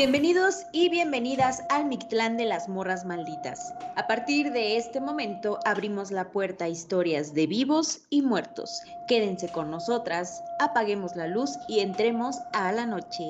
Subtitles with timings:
[0.00, 3.74] Bienvenidos y bienvenidas al Mictlán de las Morras Malditas.
[3.96, 8.80] A partir de este momento abrimos la puerta a historias de vivos y muertos.
[9.08, 13.24] Quédense con nosotras, apaguemos la luz y entremos a la noche.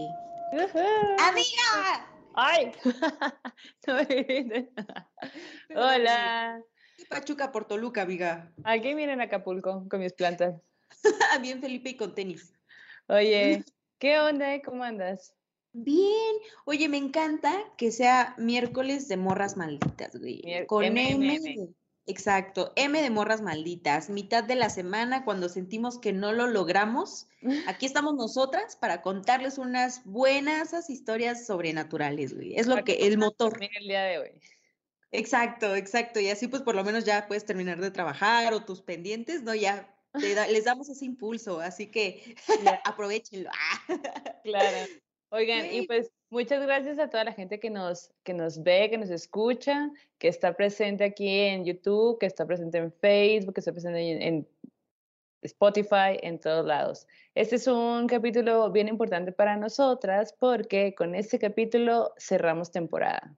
[1.18, 2.08] ¡Amiga!
[2.34, 2.70] ¡Ay!
[5.74, 6.62] Hola.
[7.08, 8.52] Pachuca por Toluca, amiga.
[8.62, 10.54] Aquí miren Acapulco con mis plantas.
[11.42, 12.54] Bien, Felipe, y con tenis.
[13.08, 13.64] Oye,
[13.98, 14.54] ¿qué onda?
[14.54, 14.62] eh?
[14.62, 15.34] ¿Cómo andas?
[15.72, 16.36] Bien.
[16.64, 20.42] Oye, me encanta que sea miércoles de morras malditas, güey.
[20.42, 21.26] Mier- Con M, M.
[21.26, 21.54] M, M.
[21.56, 21.74] de-
[22.06, 24.10] Exacto, M de morras malditas.
[24.10, 27.28] Mitad de la semana, cuando sentimos que no lo logramos,
[27.68, 32.56] aquí estamos nosotras para contarles unas buenas historias sobrenaturales, güey.
[32.56, 33.56] Es lo Para que, que el motor.
[33.62, 34.30] el día de hoy.
[35.12, 36.18] Exacto, exacto.
[36.18, 39.54] Y así pues por lo menos ya puedes terminar de trabajar o tus pendientes, ¿no?
[39.54, 42.34] Ya da- les damos ese impulso, así que
[42.84, 43.50] aprovechenlo.
[44.42, 44.78] claro.
[45.32, 48.98] Oigan, y pues muchas gracias a toda la gente que nos, que nos ve, que
[48.98, 53.72] nos escucha, que está presente aquí en YouTube, que está presente en Facebook, que está
[53.72, 54.48] presente en, en
[55.42, 57.06] Spotify, en todos lados.
[57.34, 63.36] Este es un capítulo bien importante para nosotras porque con este capítulo cerramos temporada.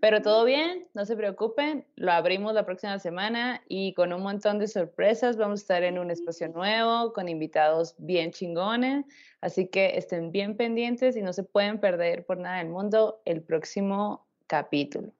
[0.00, 4.58] Pero todo bien, no se preocupen, lo abrimos la próxima semana y con un montón
[4.58, 5.36] de sorpresas.
[5.36, 9.04] Vamos a estar en un espacio nuevo, con invitados bien chingones,
[9.40, 13.42] así que estén bien pendientes y no se pueden perder por nada del mundo el
[13.42, 15.12] próximo capítulo.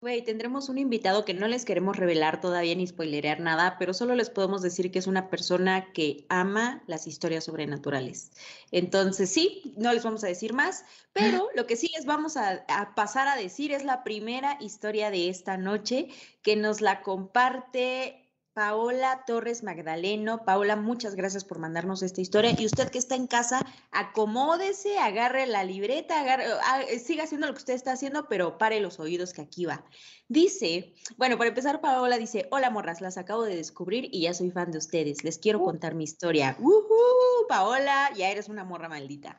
[0.00, 4.14] Güey, tendremos un invitado que no les queremos revelar todavía ni spoilerear nada, pero solo
[4.14, 8.30] les podemos decir que es una persona que ama las historias sobrenaturales.
[8.70, 12.64] Entonces, sí, no les vamos a decir más, pero lo que sí les vamos a,
[12.68, 16.06] a pasar a decir es la primera historia de esta noche
[16.42, 18.27] que nos la comparte
[18.58, 20.44] Paola Torres Magdaleno.
[20.44, 22.56] Paola, muchas gracias por mandarnos esta historia.
[22.58, 27.46] Y usted que está en casa, acomódese, agarre la libreta, agarre, ah, eh, siga haciendo
[27.46, 29.84] lo que usted está haciendo, pero pare los oídos que aquí va.
[30.26, 34.50] Dice, bueno, para empezar, Paola dice, hola morras, las acabo de descubrir y ya soy
[34.50, 35.22] fan de ustedes.
[35.22, 36.56] Les quiero contar mi historia.
[36.58, 37.46] ¡Woohoo!
[37.48, 39.38] Paola, ya eres una morra maldita.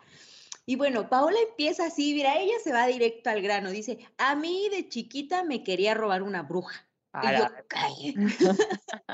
[0.66, 3.70] Y bueno, Paola empieza así, mira, ella se va directo al grano.
[3.70, 6.89] Dice, a mí de chiquita me quería robar una bruja.
[7.12, 7.48] Y yo,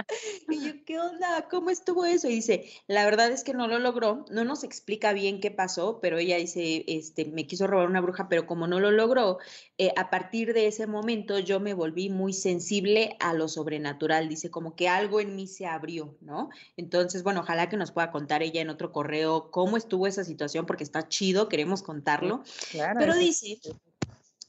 [0.50, 1.48] y yo, ¿qué onda?
[1.50, 2.28] ¿Cómo estuvo eso?
[2.28, 6.00] Y dice, la verdad es que no lo logró, no nos explica bien qué pasó,
[6.02, 9.38] pero ella dice, este, me quiso robar una bruja, pero como no lo logró,
[9.78, 14.52] eh, a partir de ese momento yo me volví muy sensible a lo sobrenatural, dice,
[14.52, 16.50] como que algo en mí se abrió, ¿no?
[16.76, 20.66] Entonces, bueno, ojalá que nos pueda contar ella en otro correo cómo estuvo esa situación,
[20.66, 22.44] porque está chido, queremos contarlo.
[22.72, 23.58] claro, Pero dice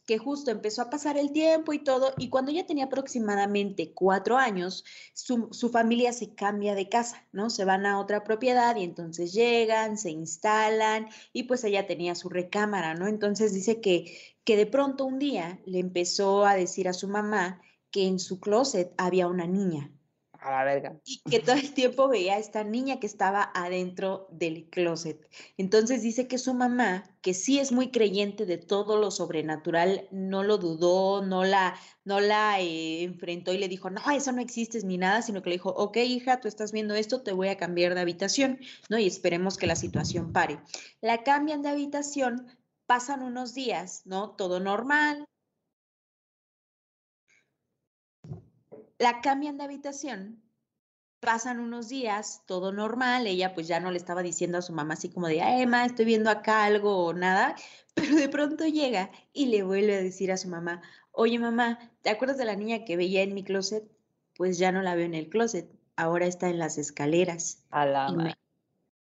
[0.06, 4.38] que justo empezó a pasar el tiempo y todo, y cuando ella tenía aproximadamente cuatro
[4.38, 7.50] años, su, su familia se cambia de casa, ¿no?
[7.50, 12.28] Se van a otra propiedad y entonces llegan, se instalan, y pues ella tenía su
[12.28, 13.08] recámara, ¿no?
[13.08, 17.60] Entonces dice que, que de pronto un día le empezó a decir a su mamá
[17.90, 19.90] que en su closet había una niña,
[20.46, 21.00] a la verga.
[21.04, 25.28] y que todo el tiempo veía a esta niña que estaba adentro del closet.
[25.56, 30.44] Entonces dice que su mamá, que sí es muy creyente de todo lo sobrenatural, no
[30.44, 31.74] lo dudó, no la,
[32.04, 35.50] no la eh, enfrentó y le dijo, no, eso no existe ni nada, sino que
[35.50, 38.98] le dijo, ok, hija, tú estás viendo esto, te voy a cambiar de habitación, ¿no?
[38.98, 40.60] Y esperemos que la situación pare.
[41.00, 42.46] La cambian de habitación,
[42.86, 44.30] pasan unos días, ¿no?
[44.30, 45.26] Todo normal.
[48.98, 50.42] La cambian de habitación,
[51.20, 54.94] pasan unos días, todo normal, ella pues ya no le estaba diciendo a su mamá
[54.94, 57.56] así como de, ay, Emma, estoy viendo acá algo o nada,
[57.94, 62.10] pero de pronto llega y le vuelve a decir a su mamá, oye mamá, ¿te
[62.10, 63.84] acuerdas de la niña que veía en mi closet?
[64.34, 67.64] Pues ya no la veo en el closet, ahora está en las escaleras.
[67.70, 68.38] A la y me- madre.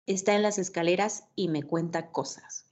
[0.08, 2.68] está en las escaleras y me cuenta cosas.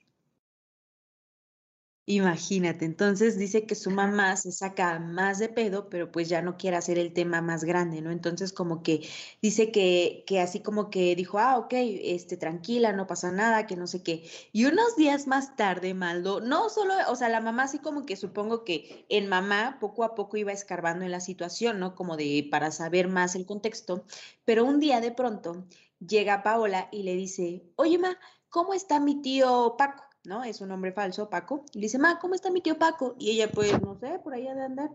[2.11, 6.57] Imagínate, entonces dice que su mamá se saca más de pedo, pero pues ya no
[6.57, 8.09] quiere hacer el tema más grande, ¿no?
[8.09, 9.07] Entonces como que
[9.43, 13.75] dice que, que así como que dijo, ah, ok, este, tranquila, no pasa nada, que
[13.75, 14.27] no sé qué.
[14.51, 18.15] Y unos días más tarde, Maldo, no solo, o sea, la mamá así como que
[18.15, 21.93] supongo que en mamá poco a poco iba escarbando en la situación, ¿no?
[21.93, 24.03] Como de para saber más el contexto,
[24.45, 25.67] pero un día de pronto
[25.99, 28.17] llega Paola y le dice, oye, ma,
[28.49, 30.08] ¿cómo está mi tío Paco?
[30.29, 30.43] ¿No?
[30.43, 31.65] Es un nombre falso, Paco.
[31.73, 33.15] Y dice, ma, ¿cómo está mi tío Paco?
[33.17, 34.91] Y ella, pues, no sé, por allá de andar.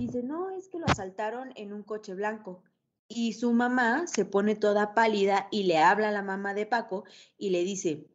[0.00, 2.62] Y dice, no, es que lo asaltaron en un coche blanco.
[3.06, 7.04] Y su mamá se pone toda pálida y le habla a la mamá de Paco
[7.36, 8.06] y le dice,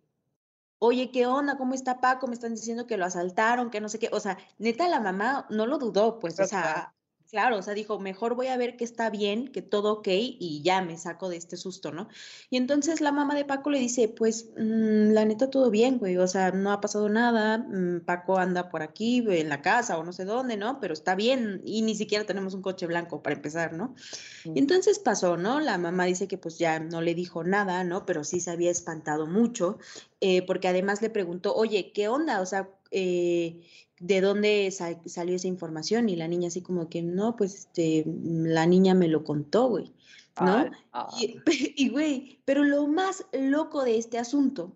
[0.80, 1.58] oye, ¿qué onda?
[1.60, 2.26] ¿Cómo está Paco?
[2.26, 4.10] Me están diciendo que lo asaltaron, que no sé qué.
[4.12, 6.96] O sea, neta, la mamá no lo dudó, pues, o sea.
[7.34, 10.62] Claro, o sea, dijo, mejor voy a ver que está bien, que todo ok y
[10.64, 12.08] ya me saco de este susto, ¿no?
[12.52, 16.16] Y entonces la mamá de Paco le dice, pues mm, la neta todo bien, güey,
[16.18, 20.04] o sea, no ha pasado nada, mm, Paco anda por aquí en la casa o
[20.04, 20.80] no sé dónde, ¿no?
[20.80, 23.96] Pero está bien y ni siquiera tenemos un coche blanco para empezar, ¿no?
[24.44, 25.60] Y entonces pasó, ¿no?
[25.60, 28.06] La mamá dice que pues ya no le dijo nada, ¿no?
[28.06, 29.80] Pero sí se había espantado mucho,
[30.22, 32.42] eh, porque además le preguntó, oye, ¿qué onda?
[32.42, 33.62] O sea, eh,
[34.00, 38.66] de dónde salió esa información y la niña así como que no, pues este, la
[38.66, 39.92] niña me lo contó, güey,
[40.40, 40.70] ¿no?
[41.76, 44.74] Y, güey, pero lo más loco de este asunto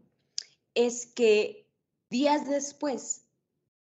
[0.76, 1.68] es que
[2.10, 3.26] días después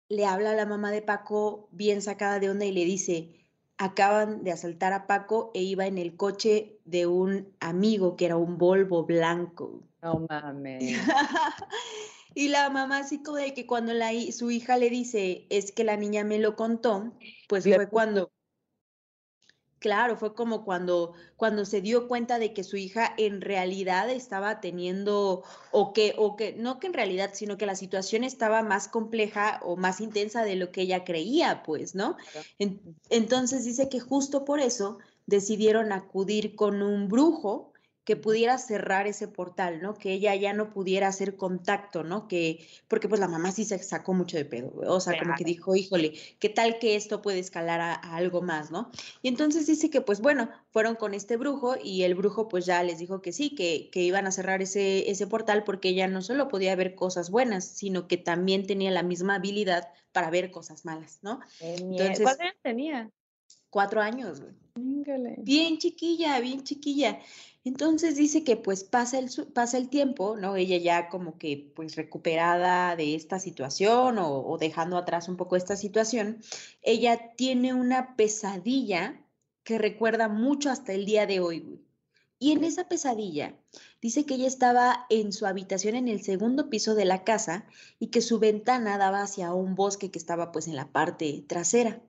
[0.08, 3.36] le habla a la mamá de Paco bien sacada de onda y le dice,
[3.78, 8.36] acaban de asaltar a Paco e iba en el coche de un amigo que era
[8.36, 9.82] un Volvo blanco.
[10.02, 10.82] No mames.
[12.36, 15.84] Y la mamá así como de que cuando la, su hija le dice, es que
[15.84, 17.14] la niña me lo contó,
[17.48, 18.30] pues fue cuando,
[19.78, 24.60] claro, fue como cuando, cuando se dio cuenta de que su hija en realidad estaba
[24.60, 28.86] teniendo, o que, o que, no que en realidad, sino que la situación estaba más
[28.86, 32.18] compleja o más intensa de lo que ella creía, pues, ¿no?
[33.08, 37.72] entonces dice que justo por eso decidieron acudir con un brujo
[38.06, 39.94] que pudiera cerrar ese portal, ¿no?
[39.94, 42.28] Que ella ya no pudiera hacer contacto, ¿no?
[42.28, 45.42] Que, porque pues la mamá sí se sacó mucho de pedo, o sea, como que
[45.42, 48.92] dijo, híjole, ¿qué tal que esto puede escalar a, algo más, ¿no?
[49.22, 52.80] Y entonces dice que pues bueno, fueron con este brujo y el brujo pues ya
[52.84, 56.22] les dijo que sí, que, que iban a cerrar ese, ese portal porque ella no
[56.22, 60.84] solo podía ver cosas buenas, sino que también tenía la misma habilidad para ver cosas
[60.84, 61.40] malas, ¿no?
[61.58, 63.10] Entonces, ¿Cuántos años tenía?
[63.76, 64.54] Cuatro años, güey.
[65.36, 67.20] Bien chiquilla, bien chiquilla.
[67.62, 70.56] Entonces dice que pues pasa el, pasa el tiempo, ¿no?
[70.56, 75.76] Ella ya como que pues recuperada de esta situación o, dejando atrás un poco esta
[75.76, 76.38] situación,
[76.80, 79.22] ella tiene una pesadilla
[79.62, 81.78] que recuerda mucho hasta el día de hoy.
[82.38, 83.56] Y en esa pesadilla
[84.06, 87.66] dice que ella estaba en su habitación en el segundo piso de la casa
[87.98, 92.00] y que su ventana daba hacia un bosque que estaba pues en la parte trasera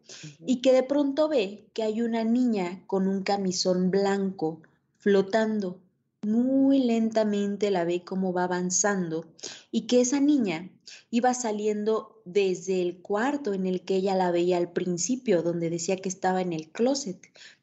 [0.45, 4.61] y que de pronto ve que hay una niña con un camisón blanco
[4.99, 5.81] flotando.
[6.21, 9.25] Muy lentamente la ve cómo va avanzando
[9.71, 10.69] y que esa niña
[11.09, 15.97] iba saliendo desde el cuarto en el que ella la veía al principio, donde decía
[15.97, 17.19] que estaba en el closet,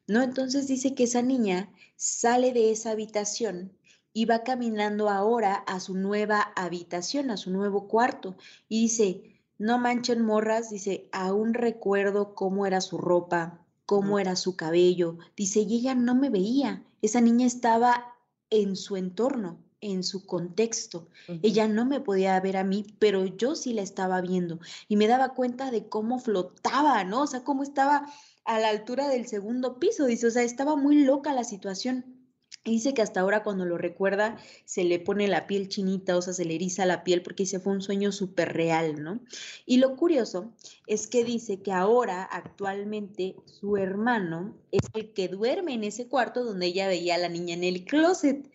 [0.09, 0.23] ¿no?
[0.23, 3.71] Entonces dice que esa niña sale de esa habitación
[4.15, 8.37] y va caminando ahora a su nueva habitación, a su nuevo cuarto,
[8.69, 14.57] y dice, no manchen morras, dice, aún recuerdo cómo era su ropa, cómo era su
[14.57, 18.15] cabello, dice, y ella no me veía, esa niña estaba
[18.49, 21.09] en su entorno, en su contexto.
[21.43, 24.59] Ella no me podía ver a mí, pero yo sí la estaba viendo
[24.89, 27.23] y me daba cuenta de cómo flotaba, ¿no?
[27.23, 28.07] O sea, cómo estaba
[28.47, 32.24] a la altura del segundo piso, dice, o sea, estaba muy loca la situación.
[32.65, 36.33] Dice que hasta ahora cuando lo recuerda se le pone la piel chinita, o sea,
[36.33, 39.21] se le eriza la piel porque dice fue un sueño súper real, ¿no?
[39.67, 40.53] Y lo curioso
[40.87, 46.43] es que dice que ahora actualmente su hermano es el que duerme en ese cuarto
[46.43, 48.51] donde ella veía a la niña en el closet.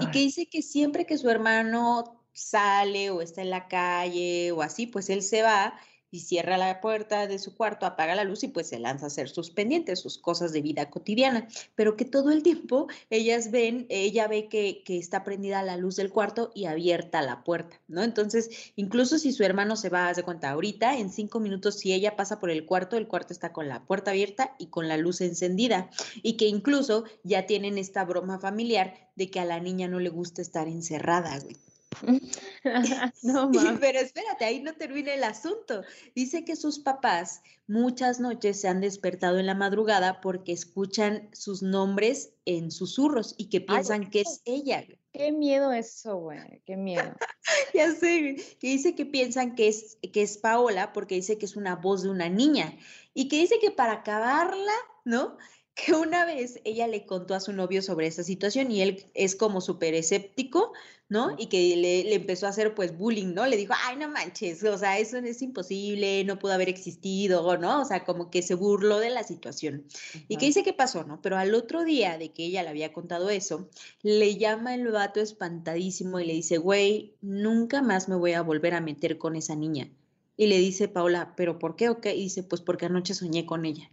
[0.00, 4.62] Y que dice que siempre que su hermano sale o está en la calle o
[4.62, 5.74] así, pues él se va
[6.10, 9.08] y cierra la puerta de su cuarto, apaga la luz y pues se lanza a
[9.08, 13.86] hacer sus pendientes, sus cosas de vida cotidiana, pero que todo el tiempo ellas ven,
[13.88, 18.02] ella ve que, que está prendida la luz del cuarto y abierta la puerta, ¿no?
[18.02, 21.92] Entonces, incluso si su hermano se va, a hacer cuenta, ahorita en cinco minutos, si
[21.92, 24.96] ella pasa por el cuarto, el cuarto está con la puerta abierta y con la
[24.96, 25.90] luz encendida,
[26.22, 30.08] y que incluso ya tienen esta broma familiar de que a la niña no le
[30.08, 31.56] gusta estar encerrada, güey.
[33.22, 35.82] no, Pero espérate, ahí no termina el asunto.
[36.14, 41.62] Dice que sus papás muchas noches se han despertado en la madrugada porque escuchan sus
[41.62, 44.84] nombres en susurros y que piensan que es ella.
[45.12, 47.14] Qué miedo eso, güey, qué miedo.
[47.74, 51.56] ya sé, que dice que piensan que es, que es Paola porque dice que es
[51.56, 52.76] una voz de una niña
[53.14, 54.72] y que dice que para acabarla,
[55.04, 55.36] ¿no?
[55.74, 59.36] Que una vez ella le contó a su novio sobre esa situación y él es
[59.36, 60.72] como súper escéptico,
[61.08, 61.34] ¿no?
[61.38, 63.46] Y que le, empezó a hacer pues bullying, ¿no?
[63.46, 67.82] Le dijo, ay, no manches, o sea, eso es imposible, no pudo haber existido, ¿no?
[67.82, 69.84] O sea, como que se burló de la situación.
[70.28, 71.20] Y que dice que pasó, ¿no?
[71.20, 73.68] Pero al otro día de que ella le había contado eso,
[74.02, 78.74] le llama el vato espantadísimo y le dice, güey, nunca más me voy a volver
[78.74, 79.90] a meter con esa niña.
[80.36, 82.14] Y le dice Paula, ¿pero por qué o qué?
[82.14, 83.90] Y dice, pues porque anoche soñé con ella.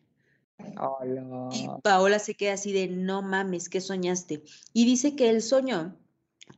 [1.51, 4.43] Y Paola se queda así de, no mames, ¿qué soñaste?
[4.73, 5.95] Y dice que él soñó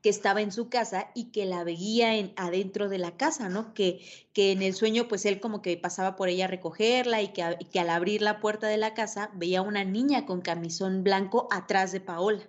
[0.02, 3.74] que estaba en su casa y que la veía en, adentro de la casa, ¿no?
[3.74, 4.00] Que,
[4.34, 7.58] que en el sueño, pues él como que pasaba por ella a recogerla y que,
[7.72, 11.92] que al abrir la puerta de la casa veía una niña con camisón blanco atrás
[11.92, 12.48] de Paola.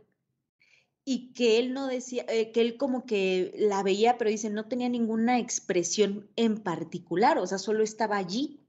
[1.04, 4.66] Y que él no decía, eh, que él como que la veía, pero dice, no
[4.66, 8.59] tenía ninguna expresión en particular, o sea, solo estaba allí.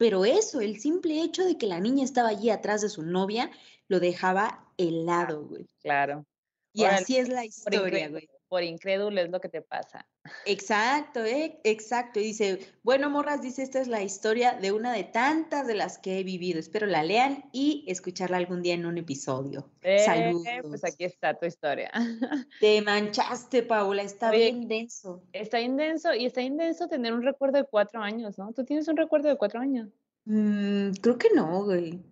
[0.00, 3.50] Pero eso, el simple hecho de que la niña estaba allí atrás de su novia,
[3.86, 5.68] lo dejaba helado, güey.
[5.82, 6.24] Claro.
[6.72, 8.26] Y así es la historia, güey.
[8.50, 10.08] Por incrédulo es lo que te pasa.
[10.44, 12.18] Exacto, eh, exacto.
[12.18, 15.98] Y dice, bueno, morras, dice, esta es la historia de una de tantas de las
[15.98, 16.58] que he vivido.
[16.58, 19.70] Espero la lean y escucharla algún día en un episodio.
[19.82, 20.48] Eh, Saludos.
[20.68, 21.92] Pues aquí está tu historia.
[22.60, 25.22] Te manchaste, Paula, está bien denso.
[25.32, 28.52] Está intenso y está intenso tener un recuerdo de cuatro años, ¿no?
[28.52, 29.90] ¿Tú tienes un recuerdo de cuatro años?
[30.24, 32.02] Mm, creo que no, güey.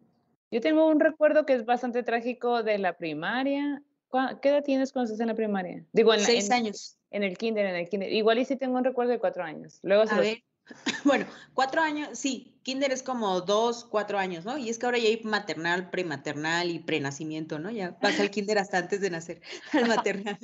[0.53, 3.83] Yo tengo un recuerdo que es bastante trágico de la primaria.
[4.43, 5.85] ¿Qué edad tienes cuando estás en la primaria?
[5.93, 6.99] Digo, en Seis años.
[7.11, 8.13] En el kinder, en el kinder.
[8.13, 9.79] Igual y sí tengo un recuerdo de cuatro años.
[9.83, 10.43] Luego A ver,
[11.05, 14.59] bueno, cuatro años, sí, kinder es como dos, cuatro años, ¿no?
[14.59, 17.71] Y es que ahora ya hay maternal, prematernal y prenacimiento, ¿no?
[17.71, 19.41] Ya vas al kinder hasta antes de nacer,
[19.73, 20.39] al maternal.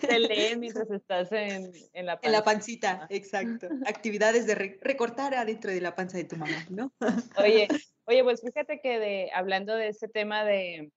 [0.00, 2.26] Te lee mientras estás en, en la panza.
[2.26, 3.68] En la pancita, exacto.
[3.86, 6.92] Actividades de recortar adentro de la panza de tu mamá, ¿no?
[7.36, 7.68] Oye,
[8.06, 10.90] oye, pues fíjate que de, hablando de ese tema de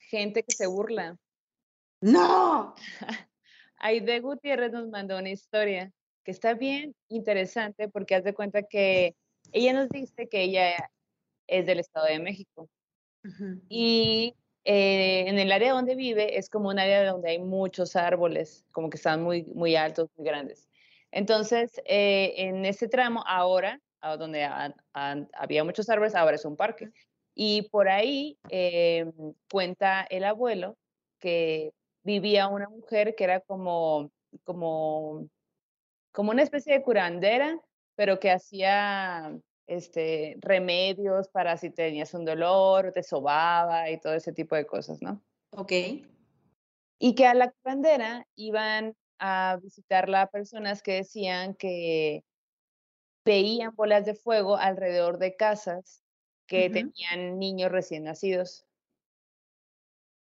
[0.00, 1.16] gente que se burla.
[2.00, 2.74] ¡No!
[3.76, 5.92] Aide Gutiérrez nos mandó una historia
[6.24, 9.14] que está bien interesante porque haz de cuenta que
[9.52, 10.90] ella nos dice que ella
[11.46, 12.68] es del Estado de México.
[13.68, 18.64] Y eh, en el área donde vive es como un área donde hay muchos árboles,
[18.72, 20.68] como que están muy, muy altos, muy grandes.
[21.10, 23.80] Entonces, eh, en ese tramo, ahora,
[24.18, 24.48] donde
[25.32, 26.90] había muchos árboles, ahora es un parque.
[27.34, 29.12] Y por ahí em,
[29.50, 30.76] cuenta el abuelo
[31.20, 31.72] que
[32.02, 34.10] vivía una mujer que era como,
[34.44, 35.28] como,
[36.12, 37.60] como una especie de curandera,
[37.94, 44.32] pero que hacía este, remedios para si tenías un dolor te sobaba y todo ese
[44.32, 45.22] tipo de cosas, ¿no?
[45.52, 45.72] Ok.
[46.98, 52.24] Y que a la curandera iban a visitarla personas que decían que
[53.24, 56.02] veían bolas de fuego alrededor de casas
[56.50, 58.66] que tenían niños recién nacidos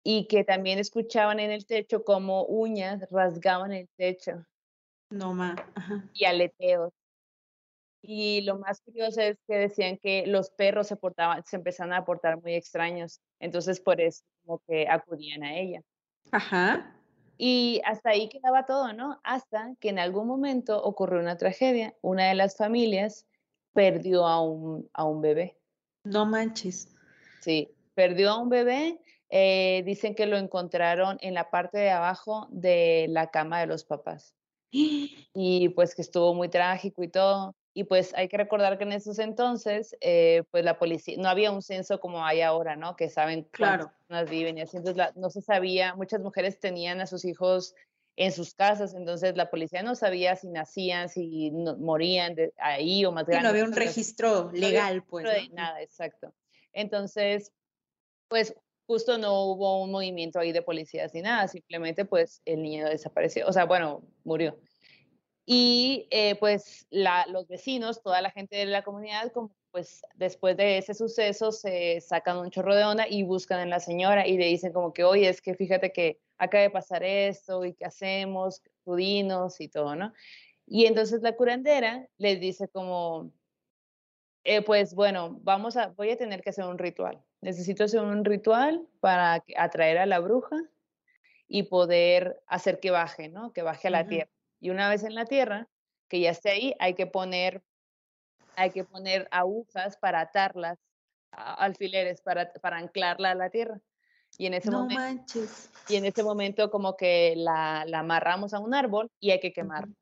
[0.03, 4.45] y que también escuchaban en el techo como uñas rasgaban el techo.
[5.09, 5.59] No más.
[6.13, 6.93] Y aleteos.
[8.03, 12.05] Y lo más curioso es que decían que los perros se portaban, se empezaban a
[12.05, 13.19] portar muy extraños.
[13.39, 15.81] Entonces, por eso como que acudían a ella.
[16.31, 16.95] Ajá.
[17.39, 19.19] Y hasta ahí quedaba todo, ¿no?
[19.23, 21.95] Hasta que en algún momento ocurrió una tragedia.
[22.01, 23.25] Una de las familias
[23.73, 25.58] perdió a un, a un bebé.
[26.09, 26.89] No manches.
[27.41, 28.99] Sí, perdió a un bebé.
[29.29, 33.83] Eh, dicen que lo encontraron en la parte de abajo de la cama de los
[33.83, 34.33] papás.
[35.33, 37.55] Y pues que estuvo muy trágico y todo.
[37.73, 41.51] Y pues hay que recordar que en esos entonces, eh, pues la policía, no había
[41.51, 42.95] un censo como hay ahora, ¿no?
[42.95, 43.91] Que saben claro.
[44.07, 44.77] personas viven y así.
[44.77, 47.75] Entonces no se sabía, muchas mujeres tenían a sus hijos
[48.19, 53.13] en sus casas, entonces la policía no sabía si nacían, si morían de ahí o
[53.13, 53.43] más grande.
[53.43, 55.49] no había un registro legal, pues.
[55.53, 56.33] nada, exacto.
[56.73, 57.53] Entonces,
[58.27, 58.53] pues
[58.85, 63.47] justo no hubo un movimiento ahí de policías ni nada, simplemente pues el niño desapareció,
[63.47, 64.59] o sea, bueno, murió.
[65.45, 70.57] Y eh, pues la, los vecinos, toda la gente de la comunidad, como pues después
[70.57, 74.37] de ese suceso se sacan un chorro de onda y buscan a la señora y
[74.37, 77.85] le dicen como que, oye, es que fíjate que acaba de pasar esto y qué
[77.85, 80.13] hacemos, pudinos y todo, ¿no?
[80.65, 83.31] Y entonces la curandera les dice como,
[84.43, 87.23] eh, pues bueno, vamos a, voy a tener que hacer un ritual.
[87.41, 90.55] Necesito hacer un ritual para atraer a la bruja
[91.47, 93.51] y poder hacer que baje, ¿no?
[93.51, 94.31] Que baje a la tierra.
[94.59, 95.67] Y una vez en la tierra,
[96.07, 97.63] que ya esté ahí, hay que poner,
[98.55, 100.77] hay que poner agujas para atarlas,
[101.31, 103.79] alfileres para, para anclarla a la tierra.
[104.37, 105.69] Y en ese no momento, manches.
[105.89, 109.51] Y en ese momento como que la, la amarramos a un árbol y hay que
[109.51, 109.93] quemarla.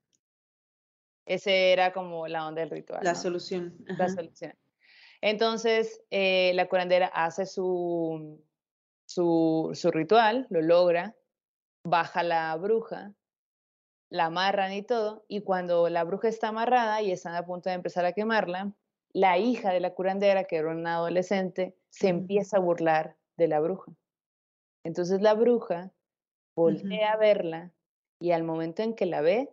[1.25, 3.01] Ese era como la onda del ritual.
[3.03, 3.75] La solución.
[3.85, 4.53] La solución.
[5.21, 8.41] Entonces, eh, la curandera hace su,
[9.05, 11.15] su, su, ritual, lo logra,
[11.83, 13.13] baja la bruja,
[14.09, 17.75] la amarran y todo, y cuando la bruja está amarrada y están a punto de
[17.75, 18.71] empezar a quemarla,
[19.11, 23.59] la hija de la curandera, que era una adolescente, se empieza a burlar de la
[23.59, 23.91] bruja.
[24.83, 25.91] Entonces la bruja
[26.55, 27.71] voltea a verla
[28.19, 29.49] y al momento en que la ve,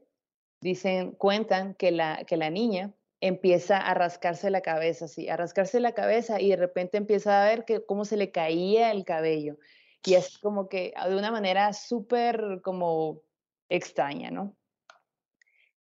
[0.61, 5.81] dicen, cuentan que la, que la niña empieza a rascarse la cabeza, así, a rascarse
[5.81, 9.59] la cabeza y de repente empieza a ver que cómo se le caía el cabello.
[10.04, 13.23] Y es como que ah, de una manera súper como
[13.69, 14.54] extraña, ¿no?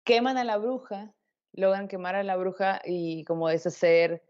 [0.04, 1.14] Queman a la bruja,
[1.52, 4.24] logran quemar a la bruja y como deshacer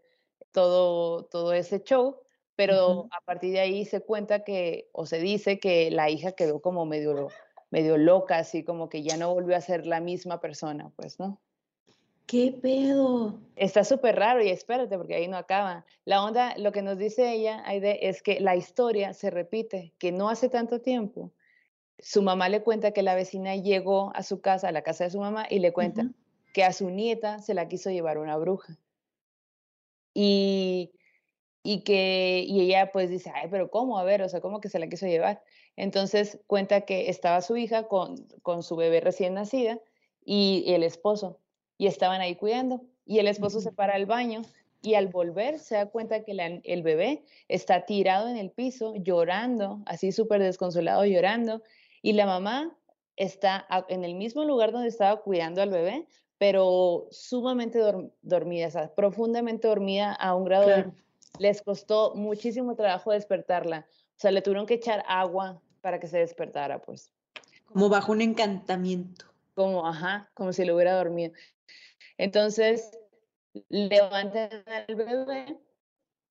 [0.51, 2.21] todo, todo ese show,
[2.61, 6.61] pero a partir de ahí se cuenta que, o se dice que la hija quedó
[6.61, 7.29] como medio,
[7.71, 11.41] medio loca, así como que ya no volvió a ser la misma persona, pues, ¿no?
[12.27, 13.39] ¿Qué pedo?
[13.55, 15.87] Está súper raro y espérate porque ahí no acaba.
[16.05, 20.11] La onda, lo que nos dice ella, Aide, es que la historia se repite, que
[20.11, 21.31] no hace tanto tiempo.
[21.97, 25.09] Su mamá le cuenta que la vecina llegó a su casa, a la casa de
[25.09, 26.11] su mamá, y le cuenta
[26.53, 28.77] que a su nieta se la quiso llevar una bruja.
[30.13, 30.91] Y,
[31.63, 33.99] y que y ella pues dice, ay, pero ¿cómo?
[33.99, 35.43] A ver, o sea, ¿cómo que se la quiso llevar?
[35.75, 39.79] Entonces cuenta que estaba su hija con, con su bebé recién nacida
[40.25, 41.39] y el esposo
[41.77, 42.81] y estaban ahí cuidando.
[43.05, 44.43] Y el esposo se para al baño
[44.83, 49.81] y al volver se da cuenta que el bebé está tirado en el piso, llorando,
[49.85, 51.63] así súper desconsolado, llorando.
[52.03, 52.77] Y la mamá
[53.15, 57.79] está en el mismo lugar donde estaba cuidando al bebé, pero sumamente
[58.21, 60.85] dormida, o sea, profundamente dormida a un grado de...
[61.39, 63.87] Les costó muchísimo trabajo despertarla.
[63.89, 67.11] O sea, le tuvieron que echar agua para que se despertara, pues.
[67.65, 69.25] Como bajo un encantamiento.
[69.55, 71.33] Como, ajá, como si lo hubiera dormido.
[72.17, 72.91] Entonces,
[73.69, 75.57] levantan al bebé,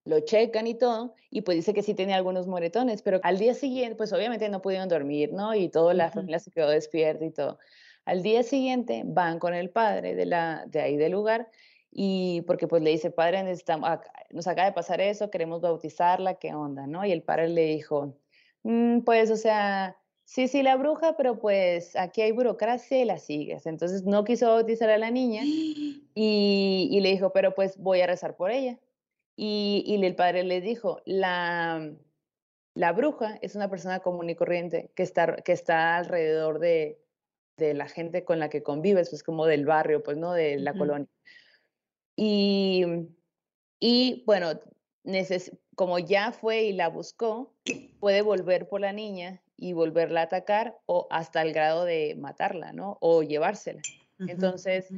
[0.04, 3.54] lo checan y todo, y pues dice que sí tenía algunos moretones, pero al día
[3.54, 5.54] siguiente, pues obviamente no pudieron dormir, ¿no?
[5.54, 7.58] Y toda la familia se quedó despierta y todo.
[8.04, 11.50] Al día siguiente van con el padre de, la, de ahí del lugar
[11.90, 16.54] y porque pues le dice, padre, necesitamos, nos acaba de pasar eso, queremos bautizarla, ¿qué
[16.54, 16.86] onda?
[16.86, 17.04] ¿no?
[17.04, 18.16] Y el padre le dijo,
[18.62, 23.18] mm, pues, o sea, sí, sí, la bruja, pero pues aquí hay burocracia y la
[23.18, 23.66] sigues.
[23.66, 25.42] Entonces no quiso bautizar a la niña
[26.14, 28.78] y, le dijo, pero pues voy a rezar por ella.
[29.36, 31.92] Y, y, el padre le dijo, la,
[32.74, 37.00] la bruja es una persona común y corriente que está, que está alrededor de,
[37.56, 40.74] de la gente con la que convives, pues como del barrio, pues no de la
[40.74, 41.08] colonia.
[42.22, 42.84] Y,
[43.80, 44.60] y bueno,
[45.74, 47.54] como ya fue y la buscó,
[47.98, 52.74] puede volver por la niña y volverla a atacar o hasta el grado de matarla,
[52.74, 52.98] ¿no?
[53.00, 53.80] O llevársela.
[54.18, 54.88] Entonces,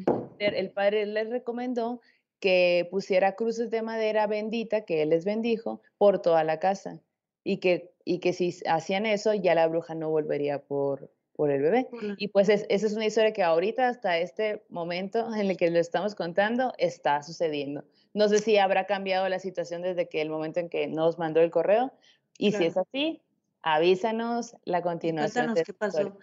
[0.40, 2.00] el padre les recomendó
[2.40, 6.98] que pusiera cruces de madera bendita, que él les bendijo, por toda la casa.
[7.44, 11.62] Y que, y que si hacían eso, ya la bruja no volvería por, por el
[11.62, 11.88] bebé.
[12.18, 15.78] Y pues esa es una historia que ahorita, hasta este momento en el que lo
[15.78, 17.84] estamos contando, está sucediendo.
[18.14, 21.40] No sé si habrá cambiado la situación desde que el momento en que nos mandó
[21.40, 21.92] el correo.
[22.38, 23.22] Y si es así,
[23.62, 25.46] avísanos la continuación.
[25.46, 26.18] Cuéntanos qué pasó.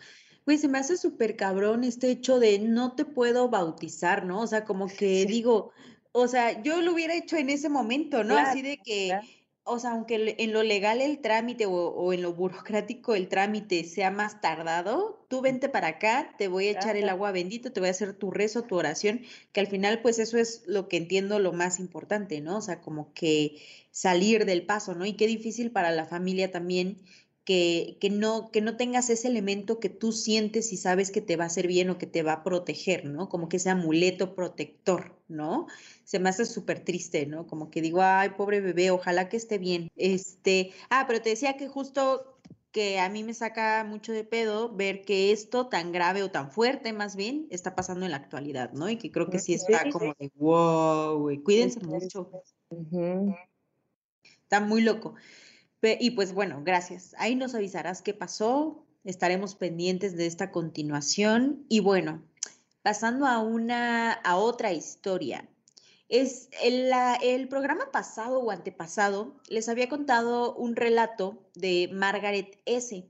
[0.46, 4.42] Pues se me hace súper cabrón este hecho de no te puedo bautizar, ¿no?
[4.42, 5.72] O sea, como que digo,
[6.12, 8.38] o sea, yo lo hubiera hecho en ese momento, ¿no?
[8.38, 9.20] Así de que,
[9.64, 14.10] o sea, aunque en lo legal el trámite o, en lo burocrático el trámite sea
[14.10, 17.88] más tardado, tú vente para acá, te voy a echar el agua bendita, te voy
[17.88, 21.40] a hacer tu rezo, tu oración, que al final pues eso es lo que entiendo
[21.40, 22.58] lo más importante, ¿no?
[22.58, 25.06] O sea, como que salir del paso, ¿no?
[25.06, 26.98] Y qué difícil para la familia también
[27.50, 31.36] que, que, no, que no tengas ese elemento que tú sientes y sabes que te
[31.36, 33.28] va a hacer bien o que te va a proteger, ¿no?
[33.28, 35.66] Como que ese amuleto protector, ¿no?
[36.04, 37.48] Se me hace súper triste, ¿no?
[37.48, 39.90] Como que digo, ay, pobre bebé, ojalá que esté bien.
[39.96, 42.38] Este, ah, pero te decía que justo
[42.72, 46.52] que a mí me saca mucho de pedo ver que esto tan grave o tan
[46.52, 48.92] fuerte más bien está pasando en la actualidad, ¿no?
[48.92, 52.30] Y que creo que sí está como de wow, güey, cuídense mucho.
[54.44, 55.16] Está muy loco.
[55.82, 57.16] Y pues bueno, gracias.
[57.18, 58.86] Ahí nos avisarás qué pasó.
[59.04, 61.66] Estaremos pendientes de esta continuación.
[61.70, 62.22] Y bueno,
[62.82, 65.50] pasando a una, a otra historia.
[66.10, 73.08] Es el, el programa pasado o antepasado les había contado un relato de Margaret S.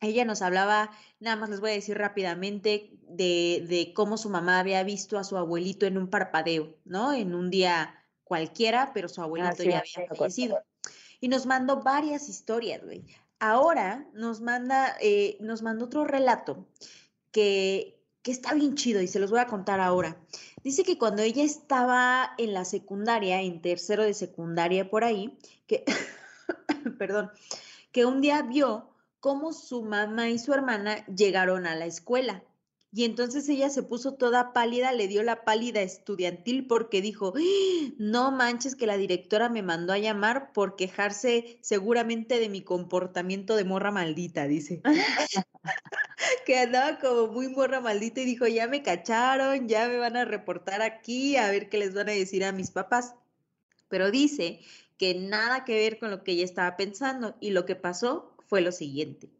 [0.00, 0.90] Ella nos hablaba,
[1.20, 5.24] nada más les voy a decir rápidamente, de, de, cómo su mamá había visto a
[5.24, 7.12] su abuelito en un parpadeo, ¿no?
[7.12, 10.58] En un día cualquiera, pero su abuelito ya había fallecido
[11.24, 13.02] y nos mandó varias historias, güey.
[13.38, 16.68] Ahora nos manda, eh, nos mandó otro relato
[17.32, 20.18] que, que está bien chido y se los voy a contar ahora.
[20.62, 25.86] Dice que cuando ella estaba en la secundaria, en tercero de secundaria por ahí, que,
[26.98, 27.30] perdón,
[27.90, 32.44] que un día vio cómo su mamá y su hermana llegaron a la escuela
[32.96, 37.92] y entonces ella se puso toda pálida, le dio la pálida estudiantil porque dijo, ¡Ah!
[37.98, 43.56] no manches que la directora me mandó a llamar por quejarse seguramente de mi comportamiento
[43.56, 44.80] de morra maldita, dice.
[46.46, 50.24] que andaba como muy morra maldita y dijo, ya me cacharon, ya me van a
[50.24, 53.16] reportar aquí, a ver qué les van a decir a mis papás.
[53.88, 54.60] Pero dice
[54.98, 58.60] que nada que ver con lo que ella estaba pensando y lo que pasó fue
[58.60, 59.30] lo siguiente.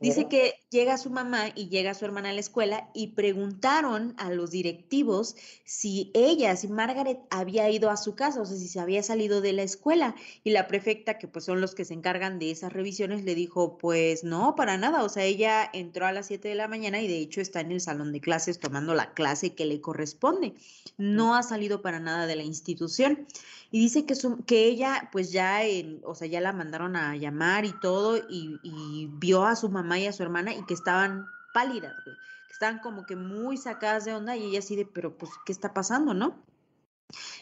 [0.00, 4.30] Dice que llega su mamá y llega su hermana a la escuela y preguntaron a
[4.30, 8.80] los directivos si ella, si Margaret había ido a su casa, o sea, si se
[8.80, 10.14] había salido de la escuela.
[10.42, 13.78] Y la prefecta, que pues son los que se encargan de esas revisiones, le dijo,
[13.78, 15.04] pues no, para nada.
[15.04, 17.72] O sea, ella entró a las 7 de la mañana y de hecho está en
[17.72, 20.54] el salón de clases tomando la clase que le corresponde.
[20.98, 23.26] No ha salido para nada de la institución
[23.70, 24.14] y dice que,
[24.46, 25.60] que ella pues ya,
[26.04, 30.06] o sea, ya la mandaron a llamar y todo y, vio a su mamá y
[30.06, 34.36] a su hermana y que estaban pálidas, que estaban como que muy sacadas de onda
[34.36, 36.42] y ella así de, pero pues, ¿qué está pasando, no?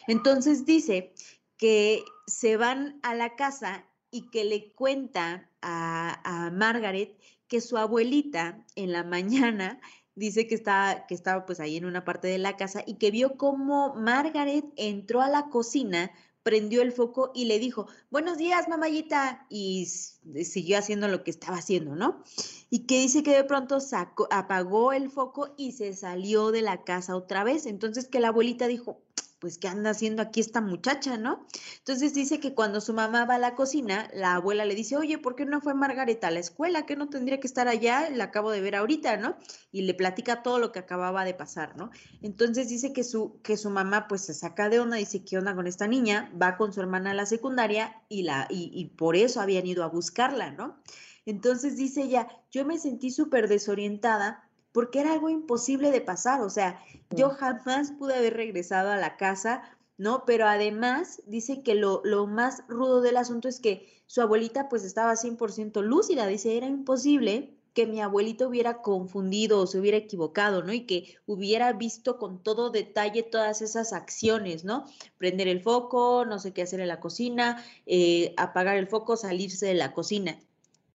[0.07, 1.13] Entonces dice
[1.57, 7.77] que se van a la casa y que le cuenta a, a Margaret que su
[7.77, 9.81] abuelita en la mañana
[10.19, 10.61] dice que,
[11.07, 14.65] que estaba pues ahí en una parte de la casa y que vio cómo Margaret
[14.75, 16.11] entró a la cocina,
[16.43, 21.57] prendió el foco y le dijo, buenos días, mamayita, y siguió haciendo lo que estaba
[21.57, 22.23] haciendo, ¿no?
[22.69, 26.83] Y que dice que de pronto sacó, apagó el foco y se salió de la
[26.83, 27.65] casa otra vez.
[27.65, 29.01] Entonces que la abuelita dijo,
[29.39, 31.47] pues, ¿qué anda haciendo aquí esta muchacha, no?
[31.77, 35.17] Entonces dice que cuando su mamá va a la cocina, la abuela le dice, oye,
[35.17, 36.85] ¿por qué no fue Margarita a la escuela?
[36.85, 38.09] ¿Que no tendría que estar allá?
[38.09, 39.37] La acabo de ver ahorita, ¿no?
[39.71, 41.89] Y le platica todo lo que acababa de pasar, ¿no?
[42.21, 45.55] Entonces dice que su, que su mamá pues se saca de onda, dice, ¿qué onda
[45.55, 46.31] con esta niña?
[46.39, 49.83] Va con su hermana a la secundaria y, la, y, y por eso habían ido
[49.83, 50.81] a buscarla, ¿no?
[51.25, 56.49] Entonces dice ella, yo me sentí súper desorientada porque era algo imposible de pasar, o
[56.49, 56.79] sea,
[57.09, 59.63] yo jamás pude haber regresado a la casa,
[59.97, 60.23] ¿no?
[60.25, 64.83] Pero además dice que lo, lo más rudo del asunto es que su abuelita pues
[64.83, 70.63] estaba 100% lúcida, dice, era imposible que mi abuelito hubiera confundido o se hubiera equivocado,
[70.63, 70.73] ¿no?
[70.73, 74.85] Y que hubiera visto con todo detalle todas esas acciones, ¿no?
[75.17, 79.67] Prender el foco, no sé qué hacer en la cocina, eh, apagar el foco, salirse
[79.67, 80.39] de la cocina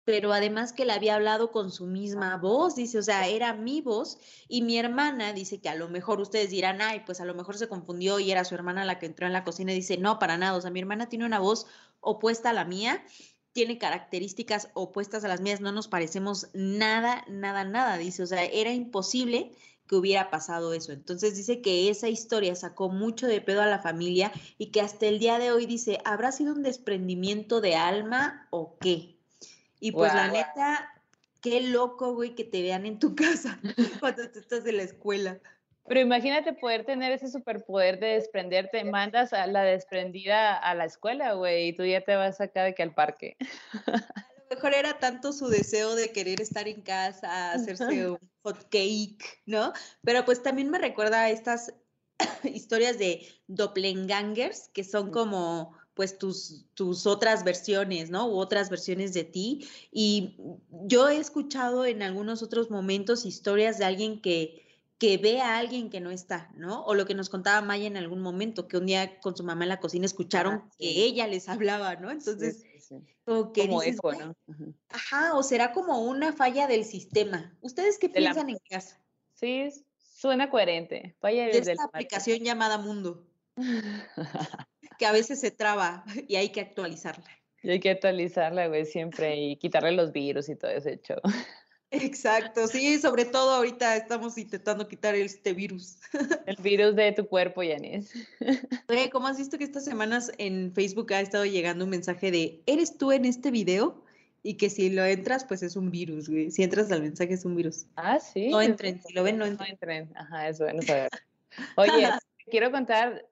[0.09, 3.79] pero además que le había hablado con su misma voz, dice, o sea, era mi
[3.79, 4.17] voz
[4.47, 7.59] y mi hermana dice que a lo mejor ustedes dirán, ay, pues a lo mejor
[7.59, 10.17] se confundió y era su hermana la que entró en la cocina y dice, no,
[10.17, 11.67] para nada, o sea, mi hermana tiene una voz
[11.99, 13.05] opuesta a la mía,
[13.51, 18.43] tiene características opuestas a las mías, no nos parecemos nada, nada, nada, dice, o sea,
[18.45, 19.51] era imposible
[19.85, 20.91] que hubiera pasado eso.
[20.91, 25.05] Entonces dice que esa historia sacó mucho de pedo a la familia y que hasta
[25.05, 29.18] el día de hoy dice, ¿habrá sido un desprendimiento de alma o qué?
[29.79, 30.93] Y pues la neta,
[31.41, 33.59] qué loco, güey, que te vean en tu casa
[33.99, 35.39] cuando tú estás en la escuela.
[35.87, 41.33] Pero imagínate poder tener ese superpoder de desprenderte, mandas a la desprendida a la escuela,
[41.33, 43.37] güey, y tú ya te vas acá de que al parque.
[43.87, 48.69] A lo mejor era tanto su deseo de querer estar en casa, hacerse un hot
[48.69, 49.73] cake, ¿no?
[50.03, 51.73] Pero pues también me recuerda a estas
[52.43, 58.25] historias de doppelgangers, que son como pues tus, tus otras versiones, ¿no?
[58.29, 59.67] U otras versiones de ti.
[59.91, 60.37] Y
[60.85, 64.65] yo he escuchado en algunos otros momentos historias de alguien que,
[64.97, 66.85] que ve a alguien que no está, ¿no?
[66.85, 69.65] O lo que nos contaba Maya en algún momento, que un día con su mamá
[69.65, 72.11] en la cocina escucharon ah, que ella les hablaba, ¿no?
[72.11, 72.63] Entonces,
[73.25, 74.33] como que dices, ¿no?
[74.87, 77.53] Ajá, o será como una falla del sistema.
[77.59, 79.01] ¿Ustedes qué piensan en casa?
[79.33, 81.17] Sí, suena coherente.
[81.19, 83.27] Falla de esta aplicación llamada Mundo.
[84.99, 87.25] que a veces se traba y hay que actualizarla.
[87.63, 91.15] Y hay que actualizarla, güey, siempre y quitarle los virus y todo ese hecho.
[91.91, 95.97] Exacto, sí, sobre todo ahorita estamos intentando quitar este virus.
[96.45, 98.13] El virus de tu cuerpo, Yanis.
[98.87, 102.61] Oye, ¿cómo has visto que estas semanas en Facebook ha estado llegando un mensaje de
[102.67, 104.03] ¿eres tú en este video?
[104.43, 106.51] Y que si lo entras, pues es un virus, güey.
[106.51, 107.87] Si entras al mensaje es un virus.
[107.95, 108.49] Ah, sí.
[108.49, 109.67] No entren, si lo ven, no entren.
[109.67, 110.11] No entren.
[110.15, 111.09] Ajá, es bueno saber.
[111.75, 112.07] Oye,
[112.51, 113.25] quiero contar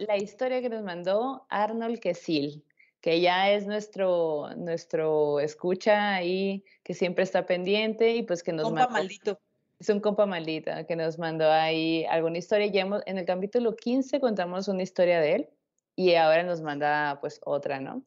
[0.00, 2.64] la historia que nos mandó Arnold Quesil,
[3.00, 8.64] que ya es nuestro, nuestro escucha ahí, que siempre está pendiente y pues que nos
[8.64, 9.38] compa maldito.
[9.78, 12.66] Es un compa maldito que nos mandó ahí alguna historia.
[12.66, 15.48] Ya en el capítulo 15 contamos una historia de él
[15.96, 18.02] y ahora nos manda pues otra, ¿no?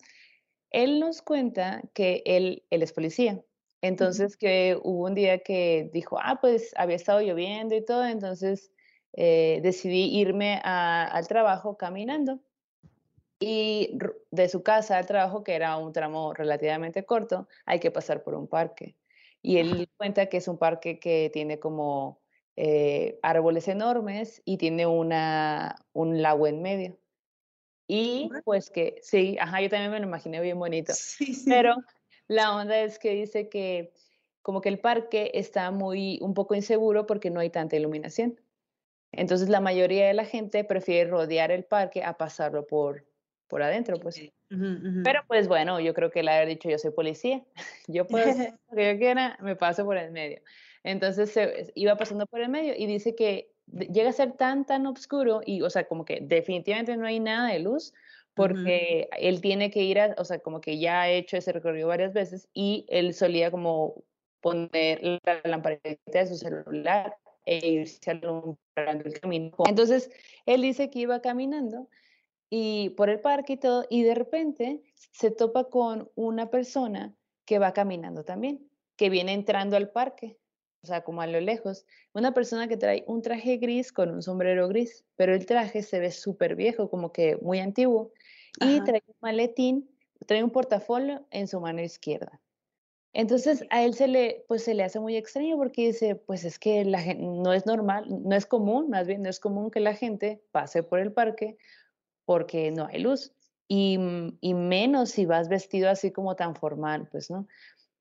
[0.71, 3.39] Él nos cuenta que él, él es policía.
[3.81, 8.71] Entonces que hubo un día que dijo, ah, pues había estado lloviendo y todo, entonces
[9.13, 12.39] eh, decidí irme al trabajo caminando.
[13.39, 13.97] Y
[14.31, 18.35] de su casa al trabajo, que era un tramo relativamente corto, hay que pasar por
[18.35, 18.95] un parque.
[19.41, 22.21] Y él cuenta que es un parque que tiene como
[22.55, 26.97] eh, árboles enormes y tiene una, un lago en medio.
[27.87, 30.93] Y pues que, sí, ajá, yo también me lo imaginé bien bonito.
[31.45, 31.75] Pero
[32.27, 33.91] la onda es que dice que
[34.41, 38.39] como que el parque está muy, un poco inseguro porque no hay tanta iluminación.
[39.13, 43.05] Entonces la mayoría de la gente prefiere rodear el parque a pasarlo por,
[43.47, 44.21] por adentro, pues.
[45.03, 47.43] Pero pues bueno, yo creo que él haber dicho, yo soy policía,
[47.87, 50.41] yo puedo hacer lo que yo quiera, me paso por el medio.
[50.83, 54.85] Entonces se, iba pasando por el medio y dice que llega a ser tan, tan
[54.85, 57.93] oscuro y, o sea, como que definitivamente no hay nada de luz
[58.35, 61.87] porque él tiene que ir a, o sea, como que ya ha hecho ese recorrido
[61.87, 64.03] varias veces y él solía como
[64.41, 69.51] poner la lamparita de su celular e irse alumbrando el camino.
[69.67, 70.09] Entonces,
[70.45, 71.89] él dice que iba caminando
[72.49, 77.59] y por el parque y todo, y de repente se topa con una persona que
[77.59, 80.37] va caminando también, que viene entrando al parque
[80.83, 84.21] o sea, como a lo lejos, una persona que trae un traje gris con un
[84.21, 88.11] sombrero gris, pero el traje se ve súper viejo, como que muy antiguo,
[88.59, 89.89] y trae un maletín,
[90.27, 92.41] trae un portafolio en su mano izquierda.
[93.13, 96.57] Entonces a él se le, pues se le hace muy extraño porque dice, pues es
[96.57, 99.79] que la gente, no es normal, no es común, más bien no es común que
[99.79, 101.57] la gente pase por el parque
[102.25, 103.31] porque no hay luz.
[103.67, 103.99] Y,
[104.41, 107.47] y menos si vas vestido así como tan formal, pues, ¿no?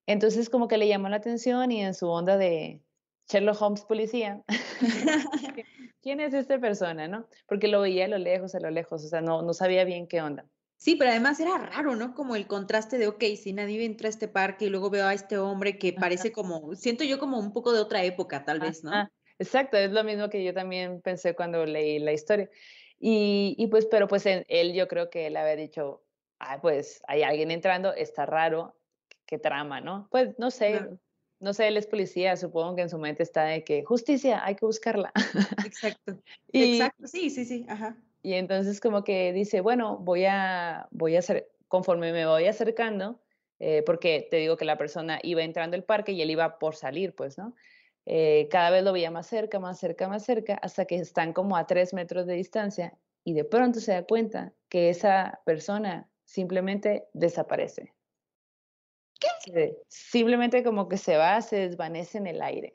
[0.06, 2.82] Entonces como que le llamó la atención y en su onda de
[3.28, 4.42] Sherlock Holmes policía,
[6.02, 7.26] ¿quién es esta persona, no?
[7.46, 10.06] Porque lo veía a lo lejos, a lo lejos, o sea, no, no sabía bien
[10.06, 10.46] qué onda.
[10.82, 12.12] Sí, pero además era raro, ¿no?
[12.12, 15.14] Como el contraste de, ok, si nadie entra a este parque y luego veo a
[15.14, 18.82] este hombre que parece como, siento yo como un poco de otra época, tal vez,
[18.82, 19.08] ¿no?
[19.38, 22.50] exacto, es lo mismo que yo también pensé cuando leí la historia.
[22.98, 26.02] Y, y pues, pero pues él yo creo que él había dicho,
[26.40, 28.76] ah, pues hay alguien entrando, está raro,
[29.24, 30.08] qué trama, ¿no?
[30.10, 30.80] Pues no sé,
[31.38, 34.56] no sé, él es policía, supongo que en su mente está de que justicia, hay
[34.56, 35.12] que buscarla.
[35.64, 36.20] Exacto.
[36.52, 37.96] Exacto, sí, sí, sí, ajá.
[38.22, 43.20] Y entonces como que dice, bueno, voy a, voy a hacer, conforme me voy acercando,
[43.58, 46.76] eh, porque te digo que la persona iba entrando al parque y él iba por
[46.76, 47.54] salir, pues, ¿no?
[48.06, 51.56] Eh, cada vez lo veía más cerca, más cerca, más cerca, hasta que están como
[51.56, 57.06] a tres metros de distancia y de pronto se da cuenta que esa persona simplemente
[57.12, 57.94] desaparece.
[59.88, 62.72] Simplemente como que se va, se desvanece en el aire.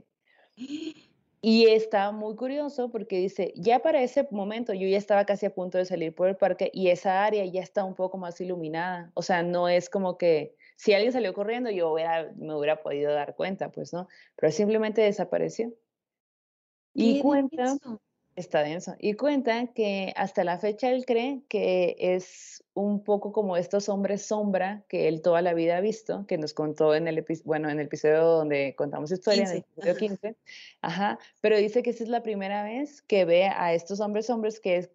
[1.41, 5.53] Y está muy curioso porque dice, ya para ese momento yo ya estaba casi a
[5.53, 9.11] punto de salir por el parque y esa área ya está un poco más iluminada.
[9.13, 11.95] O sea, no es como que si alguien salió corriendo yo
[12.37, 15.73] me hubiera podido dar cuenta, pues no, pero simplemente desapareció.
[16.93, 17.77] Y cuenta,
[18.37, 18.93] Está denso.
[18.99, 24.27] Y cuenta que hasta la fecha él cree que es un poco como estos hombres
[24.27, 27.79] sombra que él toda la vida ha visto, que nos contó en el, bueno, en
[27.79, 30.35] el episodio donde contamos historia, en el episodio 15.
[30.83, 31.17] Ajá.
[31.41, 34.77] Pero dice que esa es la primera vez que ve a estos hombres hombres que,
[34.77, 34.89] es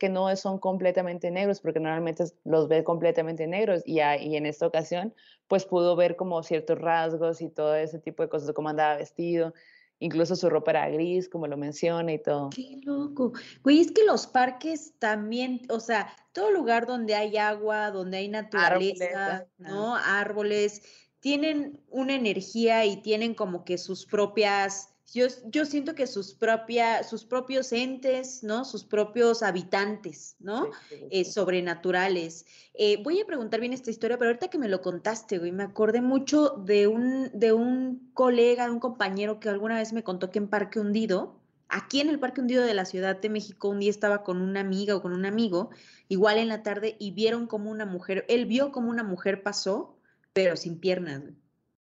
[0.00, 3.84] que no son completamente negros, porque normalmente los ve completamente negros.
[3.86, 5.14] Y, y en esta ocasión,
[5.46, 9.54] pues pudo ver como ciertos rasgos y todo ese tipo de cosas, cómo andaba vestido
[10.02, 12.50] Incluso su ropa era gris, como lo menciona y todo.
[12.50, 13.32] Qué loco.
[13.62, 18.28] Güey, es que los parques también, o sea, todo lugar donde hay agua, donde hay
[18.28, 19.94] naturaleza, ¿no?
[19.94, 20.82] Árboles,
[21.20, 27.02] tienen una energía y tienen como que sus propias yo, yo siento que sus, propia,
[27.04, 28.64] sus propios entes, ¿no?
[28.64, 30.70] Sus propios habitantes, ¿no?
[30.90, 32.46] Eh, sobrenaturales.
[32.74, 35.64] Eh, voy a preguntar bien esta historia, pero ahorita que me lo contaste, güey, me
[35.64, 40.30] acordé mucho de un, de un colega, de un compañero que alguna vez me contó
[40.30, 43.80] que en Parque Hundido, aquí en el Parque Hundido de la Ciudad de México, un
[43.80, 45.70] día estaba con una amiga o con un amigo,
[46.08, 49.98] igual en la tarde, y vieron como una mujer, él vio como una mujer pasó,
[50.32, 51.22] pero sin piernas.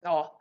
[0.03, 0.33] No.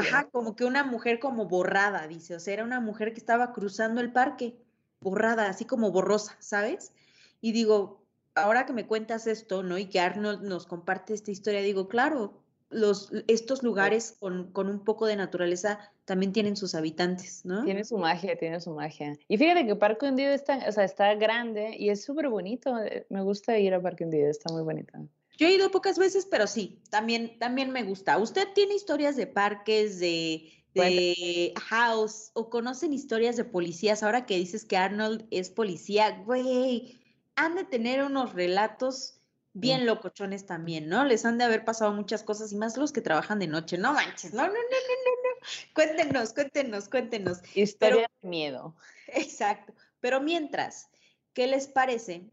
[0.00, 3.52] Ajá, como que una mujer como borrada, dice, o sea, era una mujer que estaba
[3.52, 4.54] cruzando el parque,
[5.00, 6.92] borrada, así como borrosa, ¿sabes?
[7.40, 8.02] Y digo,
[8.34, 9.78] ahora que me cuentas esto, ¿no?
[9.78, 14.80] Y que Arnold nos comparte esta historia, digo, claro, los, estos lugares con, con, un
[14.84, 17.64] poco de naturaleza también tienen sus habitantes, ¿no?
[17.64, 19.16] Tiene su magia, tiene su magia.
[19.28, 22.78] Y fíjate que Parque Hundido está, o sea, está grande y es súper bonito.
[22.78, 24.98] Eh, me gusta ir a Parque Hundido, está muy bonito.
[25.42, 28.16] Yo he ido pocas veces, pero sí, también, también me gusta.
[28.16, 34.04] ¿Usted tiene historias de parques, de, de house, o conocen historias de policías?
[34.04, 37.00] Ahora que dices que Arnold es policía, güey,
[37.34, 39.20] han de tener unos relatos
[39.52, 41.04] bien locochones también, ¿no?
[41.04, 43.78] Les han de haber pasado muchas cosas y más los que trabajan de noche.
[43.78, 45.46] No manches, no, no, no, no, no, no.
[45.74, 47.38] Cuéntenos, cuéntenos, cuéntenos.
[47.56, 48.76] Historia de miedo.
[49.08, 49.74] Exacto.
[49.98, 50.88] Pero mientras,
[51.34, 52.30] ¿qué les parece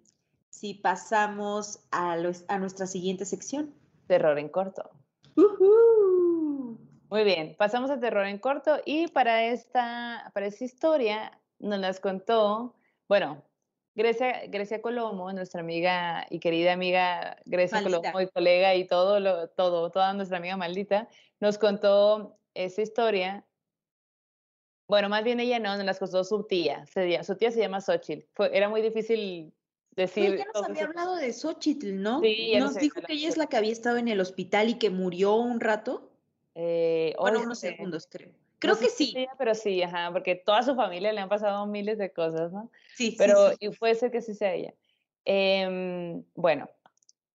[0.60, 3.74] si pasamos a, nuestra siguiente sección.
[4.08, 4.90] Terror en corto.
[7.10, 12.02] Muy bien, pasamos a terror en corto y para esta, para esta historia nos las
[12.02, 12.76] contó,
[13.08, 13.42] bueno,
[13.96, 19.48] Grecia, Grecia Colomo, nuestra amiga y querida amiga Grecia Colomo y colega y todo, lo,
[19.48, 21.08] todo, toda nuestra amiga maldita,
[21.40, 23.46] nos contó esa historia.
[24.90, 26.86] Bueno, más bien ella no, nos las contó su tía.
[27.24, 28.28] Su tía se llama Xochitl.
[28.34, 29.54] Fue, era muy difícil
[29.96, 30.38] decir...
[30.38, 32.22] ya nos había hablado de Xochitl, ¿no?
[32.22, 34.90] Sí, nos dijo que ella es la que había estado en el hospital y que
[34.90, 36.12] murió un rato.
[36.56, 38.32] Eh, bueno, unos segundos, creo.
[38.60, 39.16] Creo que sí.
[39.38, 42.70] pero sí, ajá, porque toda su familia le han pasado miles de cosas, ¿no?
[42.96, 44.74] Sí, pero sí, y puede ser que sí sea ella.
[45.24, 46.70] Em, bueno,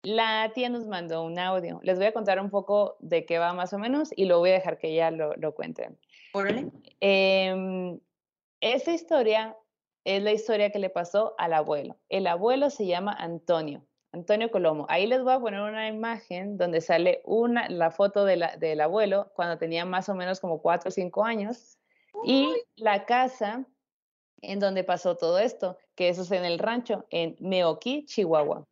[0.02, 1.80] la tía nos mandó un audio.
[1.82, 4.50] Les voy a contar un poco de qué va más o menos y lo voy
[4.50, 5.88] a dejar que ella lo, lo cuente.
[7.00, 7.98] Eh,
[8.60, 9.56] esta historia
[10.04, 11.96] es la historia que le pasó al abuelo.
[12.08, 14.86] El abuelo se llama Antonio, Antonio Colomo.
[14.88, 18.80] Ahí les voy a poner una imagen donde sale una, la foto de la, del
[18.80, 21.78] abuelo cuando tenía más o menos como cuatro o cinco años
[22.24, 23.66] y la casa
[24.40, 28.66] en donde pasó todo esto, que eso es en el rancho, en Meoqui, Chihuahua.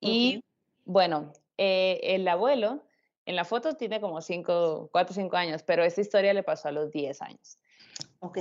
[0.00, 0.44] Y
[0.84, 2.82] bueno, eh, el abuelo
[3.24, 6.68] en la foto tiene como cinco, cuatro o cinco años, pero esta historia le pasó
[6.68, 7.58] a los 10 años.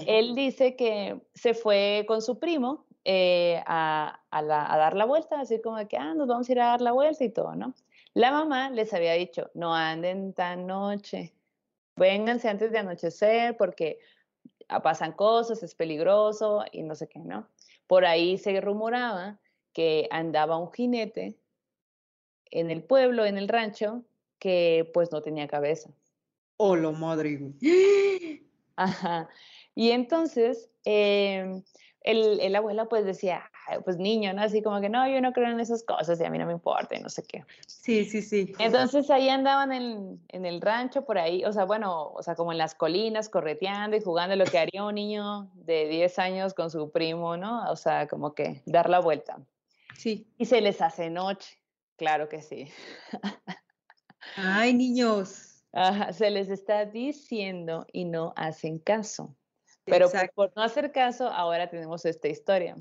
[0.08, 5.62] Él dice que se fue con su primo eh, a, a, dar la vuelta, así
[5.62, 7.74] como de que, ah, nos vamos a ir a dar la vuelta y todo, ¿no?
[8.13, 11.34] La mamá les había dicho, no anden tan noche,
[11.96, 14.00] vénganse antes de anochecer porque
[14.84, 17.48] pasan cosas, es peligroso y no sé qué, ¿no?
[17.88, 19.39] Por ahí se rumoraba
[19.74, 21.38] que andaba un jinete
[22.52, 24.04] en el pueblo, en el rancho,
[24.39, 25.91] que pues no tenía cabeza.
[26.58, 27.54] ¡Hola, madre!
[28.75, 29.29] Ajá.
[29.73, 31.61] Y entonces, eh,
[32.01, 33.51] el, el, abuelo pues decía,
[33.83, 34.43] pues niño, ¿no?
[34.43, 36.53] Así como que no, yo no creo en esas cosas y a mí no me
[36.53, 37.43] importa y no sé qué.
[37.67, 38.53] Sí, sí, sí.
[38.59, 42.51] Entonces ahí andaban en, en, el rancho por ahí, o sea, bueno, o sea, como
[42.51, 46.69] en las colinas, correteando y jugando lo que haría un niño de 10 años con
[46.69, 47.69] su primo, ¿no?
[47.71, 49.39] O sea, como que dar la vuelta.
[49.97, 50.27] Sí.
[50.38, 51.57] Y se les hace noche,
[51.95, 52.71] claro que sí.
[54.38, 55.55] Ay, niños.
[55.75, 59.35] Ajá, se les está diciendo y no hacen caso.
[59.83, 62.77] Pero por, por, no hacer caso, ahora tenemos esta historia.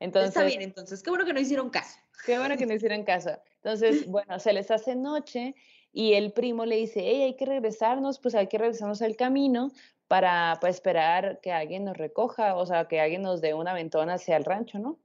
[0.00, 1.96] Entonces, Está bien, entonces, qué bueno que no hicieron caso.
[2.26, 3.30] Qué bueno que no hicieron caso.
[3.62, 5.54] Entonces, bueno, se les hace noche
[5.92, 9.70] y el primo le dice, hey, hay que regresarnos, pues hay que regresarnos al camino
[10.08, 14.14] para, para esperar que alguien nos recoja, o sea, que alguien nos dé una ventona
[14.14, 14.98] hacia el rancho, ¿no?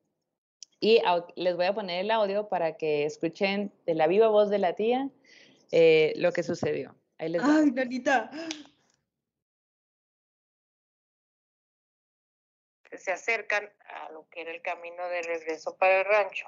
[0.80, 1.02] Y
[1.36, 4.74] les voy a poner el audio para que escuchen de la viva voz de la
[4.74, 5.12] tía
[5.72, 6.96] eh, lo que sucedió.
[7.20, 8.30] Ahí les Ay, Nanita.
[12.92, 16.48] Se acercan a lo que era el camino de regreso para el rancho.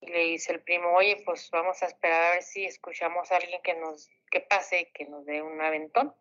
[0.00, 3.36] Y le dice el primo, oye, pues vamos a esperar a ver si escuchamos a
[3.36, 6.14] alguien que nos, que pase, que nos dé un aventón.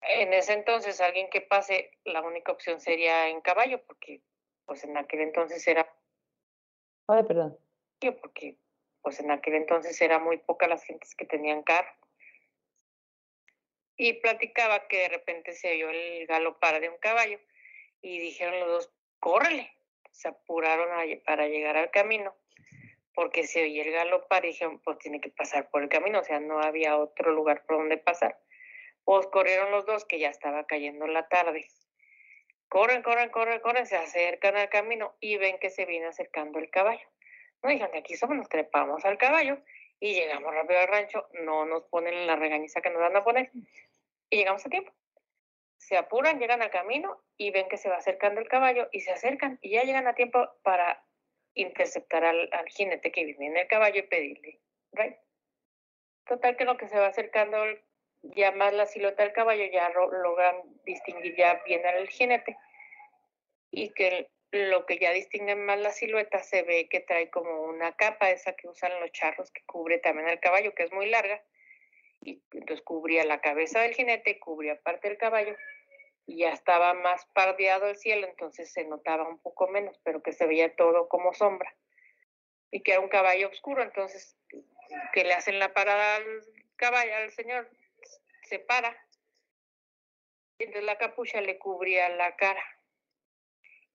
[0.00, 4.22] En ese entonces, alguien que pase, la única opción sería en caballo, porque
[4.64, 5.90] pues en aquel entonces era...
[7.08, 7.58] Ay, perdón.
[8.20, 8.56] Porque
[9.02, 11.92] pues en aquel entonces era muy poca las gentes que tenían carro.
[13.96, 17.40] Y platicaba que de repente se oyó el galopar de un caballo
[18.00, 19.72] y dijeron los dos, córrele.
[20.12, 20.88] Se apuraron
[21.24, 22.34] para llegar al camino
[23.18, 26.22] porque se oía el galopar y dijeron, pues tiene que pasar por el camino, o
[26.22, 28.38] sea, no había otro lugar por donde pasar.
[29.02, 31.66] Pues corrieron los dos que ya estaba cayendo la tarde.
[32.68, 36.70] Corren, corren, corren, corren, se acercan al camino y ven que se viene acercando el
[36.70, 37.08] caballo.
[37.62, 39.58] No dijeron, de aquí somos, nos trepamos al caballo
[40.00, 43.50] y llegamos rápido al rancho, no nos ponen la regañiza que nos van a poner
[44.30, 44.92] y llegamos a tiempo.
[45.78, 49.12] Se apuran, llegan al camino y ven que se va acercando el caballo y se
[49.12, 51.04] acercan y ya llegan a tiempo para
[51.54, 54.60] interceptar al, al jinete que viene en el caballo y pedirle,
[54.92, 55.16] right?
[56.26, 57.56] Total que lo que se va acercando
[58.22, 62.56] ya más la silueta del caballo ya logran distinguir ya bien al jinete
[63.70, 67.94] y que lo que ya distingue más la silueta se ve que trae como una
[67.96, 71.42] capa esa que usan los charros que cubre también el caballo que es muy larga
[72.22, 75.54] y entonces cubría la cabeza del jinete cubría parte del caballo
[76.26, 80.32] y ya estaba más pardeado el cielo entonces se notaba un poco menos pero que
[80.32, 81.74] se veía todo como sombra.
[82.70, 84.36] Y que era un caballo oscuro entonces
[85.14, 86.44] que le hacen la parada al
[86.76, 87.70] caballo al señor
[88.42, 88.96] se para
[90.58, 92.77] y entonces la capucha le cubría la cara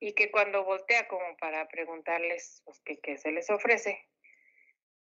[0.04, 4.06] y que cuando voltea como para preguntarles pues, qué, se les ofrece,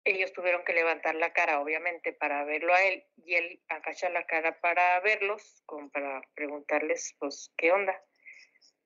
[0.06, 4.26] ellos tuvieron que levantar la cara, obviamente, para verlo a él, y él agacha la
[4.26, 8.02] cara para verlos, como para preguntarles, pues, qué onda.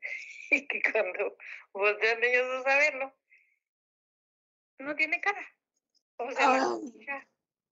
[0.52, 1.38] Y que cuando
[1.74, 3.16] voltean ellos a verlo,
[4.80, 5.48] no tiene cara.
[6.18, 6.82] O sea, oh.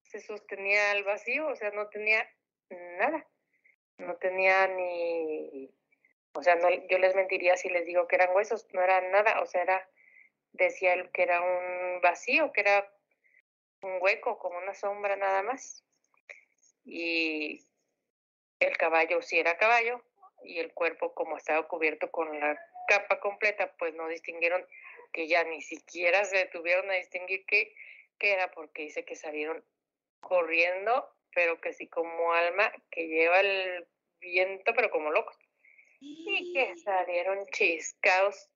[0.04, 2.30] se sostenía al vacío, o sea, no tenía
[2.70, 3.28] nada.
[3.98, 5.74] No tenía ni
[6.38, 9.42] o sea, no, yo les mentiría si les digo que eran huesos, no eran nada,
[9.42, 9.90] o sea, era,
[10.52, 12.94] decía él que era un vacío, que era
[13.82, 15.84] un hueco, como una sombra nada más.
[16.86, 17.68] Y
[18.60, 20.04] el caballo sí era caballo,
[20.44, 22.56] y el cuerpo, como estaba cubierto con la
[22.88, 24.64] capa completa, pues no distinguieron
[25.14, 27.74] que ya ni siquiera se detuvieron a distinguir qué,
[28.20, 29.66] qué era, porque dice que salieron
[30.20, 33.88] corriendo, pero que sí como alma que lleva el
[34.20, 35.36] viento, pero como locos.
[36.00, 38.50] Y que salieron chiscados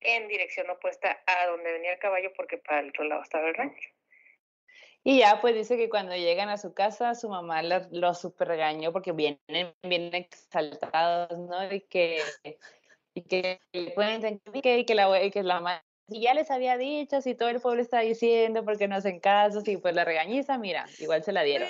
[0.00, 3.54] en dirección opuesta a donde venía el caballo, porque para el otro lado estaba el
[3.54, 3.88] rancho.
[5.04, 8.48] Y ya pues dice que cuando llegan a su casa, su mamá los, los super
[8.48, 11.72] regañó porque vienen, vienen exaltados, ¿no?
[11.72, 12.20] Y que,
[13.14, 13.60] y que
[13.94, 17.82] pueden que, que la, que la mamá ya les había dicho, si todo el pueblo
[17.82, 21.68] está diciendo, porque no hacen caso, y pues la regañiza, mira, igual se la dieron.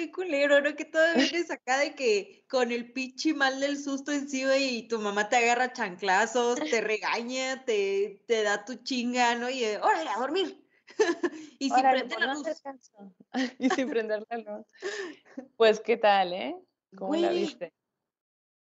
[0.00, 0.74] Qué culero, ¿no?
[0.74, 4.98] Que todo vienes acá de que con el pichi mal del susto encima y tu
[4.98, 9.50] mamá te agarra chanclazos, te regaña, te, te da tu chinga, ¿no?
[9.50, 10.64] Y órale, a dormir.
[11.58, 12.46] y sin prender la luz.
[13.58, 14.66] y sin prender la luz.
[15.56, 16.56] Pues, ¿qué tal, eh?
[16.96, 17.72] ¿Cómo la viste?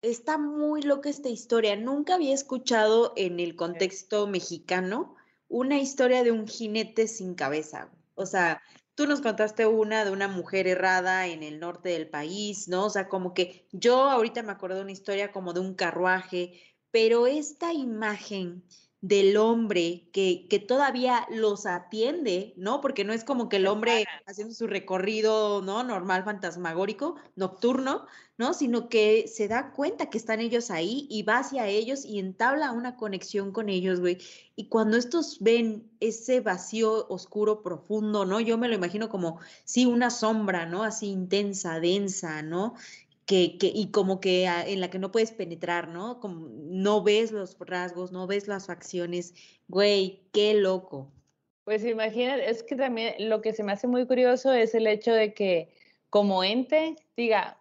[0.01, 1.75] Está muy loca esta historia.
[1.75, 5.15] Nunca había escuchado en el contexto mexicano
[5.47, 7.89] una historia de un jinete sin cabeza.
[8.13, 8.61] O sea,
[8.95, 12.85] tú nos contaste una de una mujer errada en el norte del país, ¿no?
[12.85, 16.61] O sea, como que yo ahorita me acuerdo de una historia como de un carruaje,
[16.91, 18.63] pero esta imagen
[19.07, 22.81] del hombre que, que, todavía los atiende, ¿no?
[22.81, 25.83] Porque no es como que el hombre haciendo su recorrido, ¿no?
[25.83, 28.07] Normal, fantasmagórico, nocturno,
[28.39, 28.55] ¿no?
[28.55, 32.71] Sino que se da cuenta que están ellos ahí y va hacia ellos y entabla
[32.71, 34.17] una conexión con ellos, güey.
[34.55, 38.39] Y cuando estos ven ese vacío oscuro, profundo, ¿no?
[38.39, 40.83] Yo me lo imagino como, sí, una sombra, ¿no?
[40.83, 42.73] Así intensa, densa, ¿no?
[43.25, 46.19] Que, que, y como que en la que no puedes penetrar, ¿no?
[46.19, 49.33] Como no ves los rasgos, no ves las facciones.
[49.67, 51.11] Güey, qué loco.
[51.63, 55.11] Pues imagínate, es que también lo que se me hace muy curioso es el hecho
[55.11, 55.73] de que
[56.11, 57.59] como ente diga,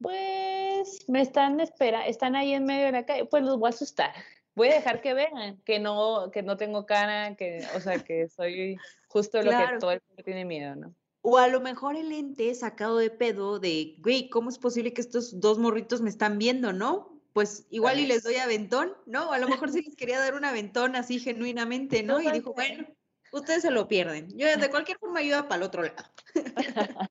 [0.00, 3.70] pues me están espera, están ahí en medio de la calle, pues los voy a
[3.70, 4.12] asustar.
[4.54, 8.28] Voy a dejar que vean que no, que no tengo cara, que, o sea, que
[8.28, 8.76] soy
[9.08, 10.94] justo lo que todo el mundo tiene miedo, ¿no?
[11.28, 15.00] O a lo mejor el ente sacado de pedo de, güey, ¿cómo es posible que
[15.00, 17.20] estos dos morritos me están viendo, no?
[17.32, 19.32] Pues igual y les doy aventón, ¿no?
[19.32, 22.20] A lo mejor sí les quería dar un aventón así genuinamente, ¿no?
[22.20, 22.86] Y dijo, bueno,
[23.32, 24.28] ustedes se lo pierden.
[24.38, 26.04] Yo de cualquier forma ayuda para el otro lado.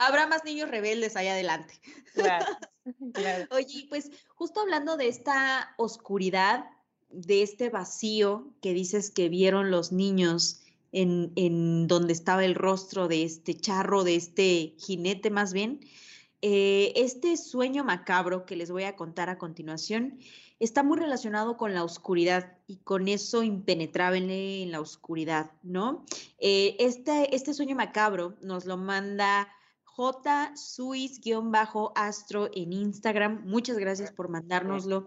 [0.00, 1.80] Habrá más niños rebeldes allá adelante.
[2.14, 2.46] Claro,
[3.52, 6.64] Oye, pues justo hablando de esta oscuridad,
[7.10, 10.61] de este vacío que dices que vieron los niños
[10.92, 15.80] en, donde estaba el rostro de este charro, de este jinete más bien.
[16.42, 20.18] Eh, este sueño macabro que les voy a contar a continuación
[20.58, 26.04] está muy relacionado con la oscuridad y con eso impenetrable en la oscuridad, ¿no?
[26.38, 29.48] Eh, este, este sueño macabro nos lo manda
[29.84, 33.42] J Suis-astro en Instagram.
[33.44, 35.04] Muchas gracias por mandárnoslo.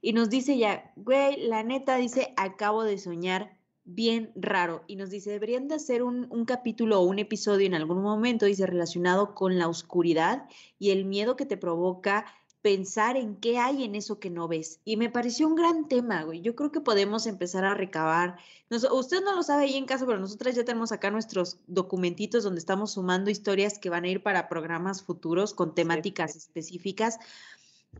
[0.00, 3.57] Y nos dice ya, güey, la neta dice, acabo de soñar
[3.94, 8.02] bien raro y nos dice, deberían de hacer un, capítulo o un episodio en algún
[8.02, 10.46] momento, dice, relacionado con la oscuridad
[10.78, 12.26] y el miedo que te provoca
[12.60, 14.80] pensar en qué hay en eso que no ves.
[14.84, 16.42] Y me pareció un gran tema, güey.
[16.42, 18.36] Yo creo que podemos empezar a recabar.
[18.68, 22.58] usted no lo sabe ahí en casa, pero nosotras ya tenemos acá nuestros documentitos donde
[22.58, 27.18] estamos sumando historias que van a ir para programas futuros con temáticas específicas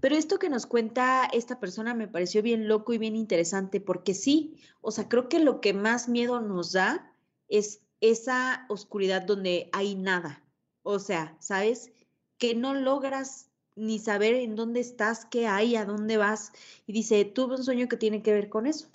[0.00, 4.14] pero esto que nos cuenta esta persona me pareció bien loco y bien interesante, porque
[4.14, 7.12] sí, o sea, creo que lo que más miedo nos da
[7.48, 10.44] es esa oscuridad donde hay nada.
[10.82, 11.92] O sea, ¿sabes?
[12.38, 16.52] Que no logras ni saber en dónde estás, qué hay, a dónde vas.
[16.86, 18.88] Y dice, tuve un sueño que tiene que ver con eso.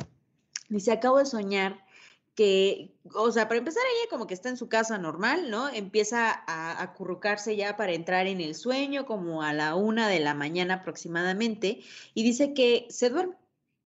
[0.69, 1.82] Dice, acabo de soñar
[2.35, 5.69] que, o sea, para empezar ella como que está en su casa normal, ¿no?
[5.69, 10.33] Empieza a acurrucarse ya para entrar en el sueño como a la una de la
[10.33, 11.81] mañana aproximadamente
[12.13, 13.35] y dice que se duerme,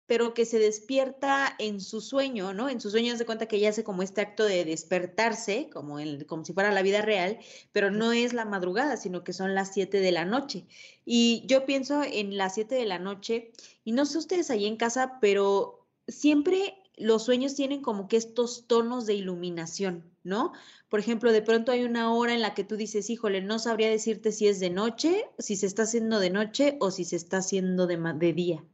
[0.07, 2.69] pero que se despierta en su sueño, ¿no?
[2.69, 6.25] En su sueño se cuenta que ella hace como este acto de despertarse, como, en,
[6.25, 7.39] como si fuera la vida real,
[7.73, 10.67] pero no es la madrugada, sino que son las siete de la noche.
[11.05, 13.51] Y yo pienso en las siete de la noche,
[13.85, 18.67] y no sé ustedes ahí en casa, pero siempre los sueños tienen como que estos
[18.67, 20.53] tonos de iluminación, ¿no?
[20.89, 23.91] Por ejemplo, de pronto hay una hora en la que tú dices, híjole, no sabría
[23.91, 27.39] decirte si es de noche, si se está haciendo de noche o si se está
[27.39, 28.65] haciendo de, de día,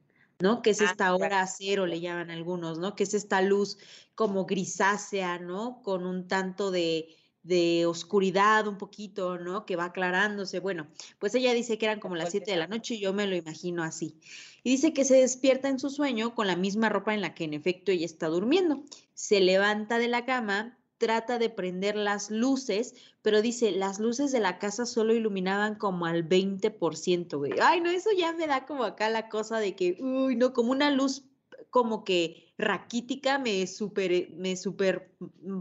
[0.41, 0.62] ¿no?
[0.62, 2.95] Que es ah, esta hora cero, le llaman algunos, ¿no?
[2.95, 3.79] Que es esta luz
[4.14, 5.83] como grisácea, ¿no?
[5.83, 7.09] Con un tanto de,
[7.43, 9.66] de oscuridad un poquito, ¿no?
[9.66, 10.61] Que va aclarándose.
[10.61, 10.86] Bueno,
[11.18, 13.34] pues ella dice que eran como las 7 de la noche y yo me lo
[13.34, 14.16] imagino así.
[14.62, 17.45] Y dice que se despierta en su sueño con la misma ropa en la que
[17.45, 18.84] en efecto ella está durmiendo.
[19.14, 24.38] Se levanta de la cama, trata de prender las luces, pero dice, las luces de
[24.38, 27.55] la casa solo iluminaban como al 20%, güey.
[27.61, 30.70] Ay, no, eso ya me da como acá la cosa de que, uy, no, como
[30.70, 31.24] una luz
[31.70, 35.11] como que raquítica me super, me super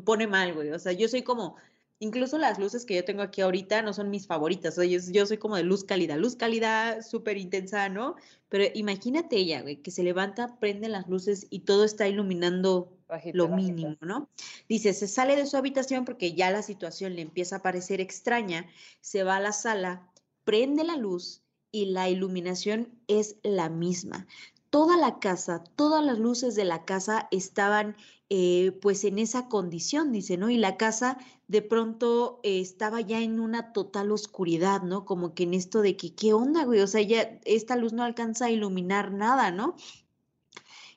[0.03, 0.69] pone mal, güey.
[0.71, 1.55] O sea, yo soy como,
[2.01, 4.77] incluso las luces que yo tengo aquí ahorita no son mis favoritas.
[4.79, 8.15] Oye, yo soy como de luz cálida, luz cálida súper intensa, ¿no?
[8.49, 12.97] Pero imagínate ella, güey, que se levanta, prende las luces y todo está iluminando
[13.33, 14.29] lo mínimo, ¿no?
[14.67, 18.65] Dice, se sale de su habitación porque ya la situación le empieza a parecer extraña,
[18.99, 20.09] se va a la sala,
[20.43, 24.25] prende la luz y la iluminación es la misma.
[24.71, 27.95] Toda la casa, todas las luces de la casa estaban
[28.29, 30.49] eh, pues en esa condición, dice, ¿no?
[30.49, 31.17] Y la casa
[31.49, 35.03] de pronto eh, estaba ya en una total oscuridad, ¿no?
[35.03, 36.79] Como que en esto de que, ¿qué onda, güey?
[36.79, 39.75] O sea, ya esta luz no alcanza a iluminar nada, ¿no?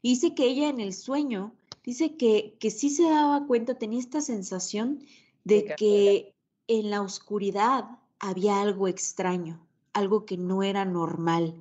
[0.01, 1.53] Y dice que ella en el sueño,
[1.83, 5.01] dice que, que sí se daba cuenta, tenía esta sensación
[5.43, 6.35] de que
[6.69, 11.55] en la oscuridad había algo extraño, algo que no era normal.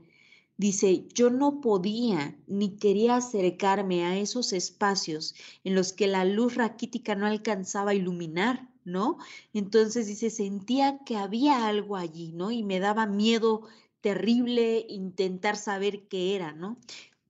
[0.58, 5.34] Dice, yo no podía ni quería acercarme a esos espacios
[5.64, 9.18] en los que la luz raquítica no alcanzaba a iluminar, ¿no?
[9.54, 12.52] Entonces dice, sentía que había algo allí, ¿no?
[12.52, 13.64] Y me daba miedo
[14.02, 16.78] terrible intentar saber qué era, ¿no?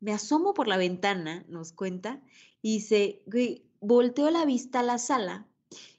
[0.01, 2.21] Me asomo por la ventana, nos cuenta,
[2.61, 5.47] y dice, güey, volteo la vista a la sala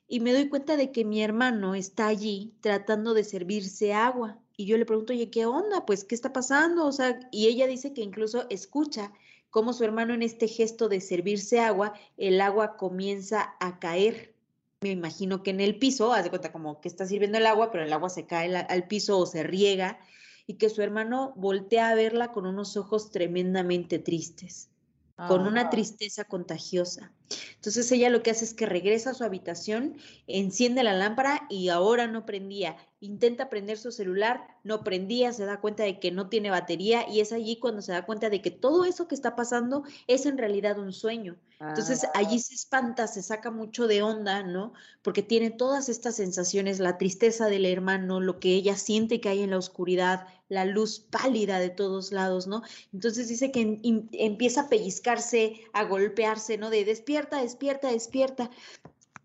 [0.08, 4.66] y me doy cuenta de que mi hermano está allí tratando de servirse agua y
[4.66, 5.84] yo le pregunto, oye, ¿qué onda?
[5.86, 6.86] Pues, ¿qué está pasando?
[6.86, 9.12] O sea, y ella dice que incluso escucha
[9.50, 14.34] cómo su hermano en este gesto de servirse agua, el agua comienza a caer.
[14.80, 17.70] Me imagino que en el piso, haz de cuenta como que está sirviendo el agua,
[17.70, 19.98] pero el agua se cae al piso o se riega,
[20.46, 24.68] y que su hermano voltea a verla con unos ojos tremendamente tristes
[25.16, 27.12] con una tristeza contagiosa.
[27.54, 29.96] Entonces ella lo que hace es que regresa a su habitación,
[30.26, 32.76] enciende la lámpara y ahora no prendía.
[33.00, 37.20] Intenta prender su celular, no prendía, se da cuenta de que no tiene batería y
[37.20, 40.38] es allí cuando se da cuenta de que todo eso que está pasando es en
[40.38, 41.36] realidad un sueño.
[41.60, 44.72] Entonces allí se espanta, se saca mucho de onda, ¿no?
[45.02, 49.42] Porque tiene todas estas sensaciones, la tristeza del hermano, lo que ella siente que hay
[49.42, 52.62] en la oscuridad, la luz pálida de todos lados, ¿no?
[52.92, 53.80] Entonces dice que
[54.12, 56.70] empieza a pellizcarse, a golpearse, ¿no?
[56.70, 58.50] De despierta, despierta, despierta.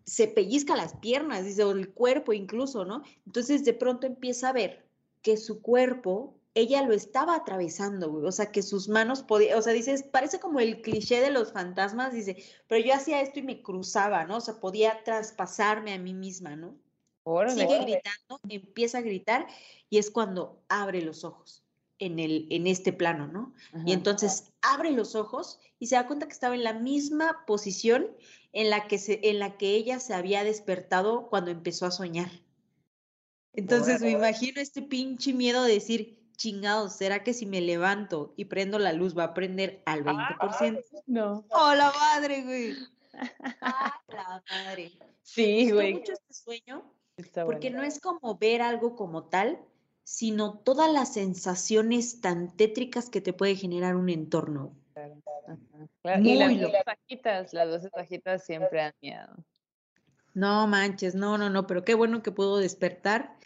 [0.04, 3.02] Se pellizca las piernas, dice, o el cuerpo incluso, ¿no?
[3.26, 4.84] Entonces de pronto empieza a ver
[5.22, 8.26] que su cuerpo ella lo estaba atravesando, güey.
[8.26, 11.52] O sea, que sus manos podían, o sea, dices, parece como el cliché de los
[11.52, 12.36] fantasmas, dice,
[12.66, 14.38] pero yo hacía esto y me cruzaba, ¿no?
[14.38, 16.76] O sea, podía traspasarme a mí misma, ¿no?
[17.50, 19.46] Sigue gritando, empieza a gritar
[19.88, 21.62] y es cuando abre los ojos
[22.00, 23.54] en, el, en este plano, ¿no?
[23.86, 28.08] Y entonces abre los ojos y se da cuenta que estaba en la misma posición
[28.52, 32.30] en la que, se, en la que ella se había despertado cuando empezó a soñar.
[33.52, 38.46] Entonces me imagino este pinche miedo de decir, chingados, ¿será que si me levanto y
[38.46, 40.82] prendo la luz va a prender al 20%?
[41.06, 41.44] no.
[41.50, 42.76] ¡Oh, la madre, güey!
[43.60, 44.92] ¡Ah, la madre!
[45.22, 45.94] Sí, güey.
[45.94, 46.84] mucho este sueño
[47.44, 49.58] porque no es como ver algo como tal,
[50.04, 54.74] sino todas las sensaciones tan tétricas que te puede generar un entorno.
[56.22, 59.28] y las dos bajitas, las bajitas siempre han miedo.
[60.34, 63.36] No manches, no, no, no, pero qué bueno que pudo despertar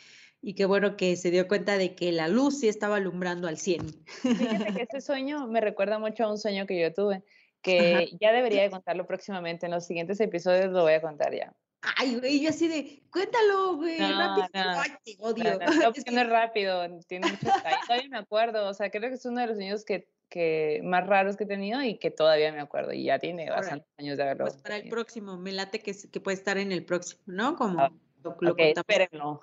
[0.42, 3.56] y qué bueno que se dio cuenta de que la luz sí estaba alumbrando al
[3.56, 4.04] 100.
[4.06, 7.24] Fíjate que ese sueño me recuerda mucho a un sueño que yo tuve,
[7.62, 11.54] que ya debería de contarlo próximamente, en los siguientes episodios lo voy a contar ya.
[11.96, 14.48] Ay, güey, yo así de, cuéntalo, güey, rápido.
[14.54, 15.58] Ay, te odio.
[15.58, 15.60] No,
[15.94, 17.46] es que no es rápido, tiene mucho
[17.86, 21.06] Todavía me acuerdo, o sea, creo que es uno de los sueños que, que más
[21.06, 22.92] raros que he tenido y que todavía me acuerdo.
[22.92, 24.46] Y ya tiene bastantes años de haberlo.
[24.46, 27.56] Pues para el próximo, me late que, que puede estar en el próximo, ¿no?
[27.56, 29.40] Como ah, lo, lo okay, espérenlo.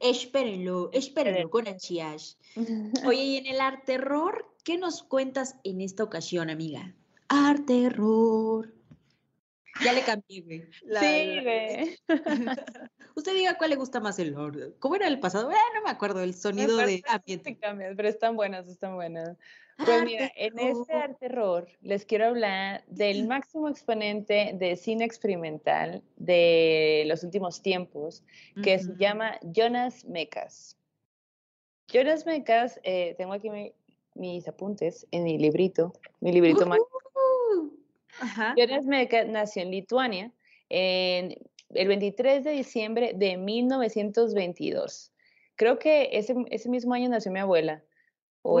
[0.00, 2.38] espérenlo, espérenlo con ansias.
[3.06, 6.94] Oye, y en el arte terror, ¿qué nos cuentas en esta ocasión, amiga?
[7.28, 8.79] Arte terror.
[9.84, 10.64] Ya le cambié, güey.
[11.00, 11.98] sí, güey.
[13.16, 14.74] Usted diga cuál le gusta más el orden.
[14.78, 15.50] ¿Cómo era el pasado?
[15.50, 17.58] Eh, no me acuerdo, el sonido de ambiente.
[17.96, 19.36] pero están buenas, están buenas.
[19.84, 26.02] Pues mira, en este arte terror les quiero hablar del máximo exponente de cine experimental
[26.16, 28.22] de los últimos tiempos,
[28.62, 30.76] que se llama Jonas Mekas.
[31.88, 33.50] Jonas Mekas, eh, tengo aquí
[34.14, 36.78] mis apuntes en mi librito, mi librito más
[38.56, 40.32] Jonas Mekas nació en Lituania
[40.68, 41.34] en
[41.70, 45.12] el 23 de diciembre de 1922.
[45.56, 47.82] Creo que ese, ese mismo año nació mi abuela.
[48.42, 48.60] O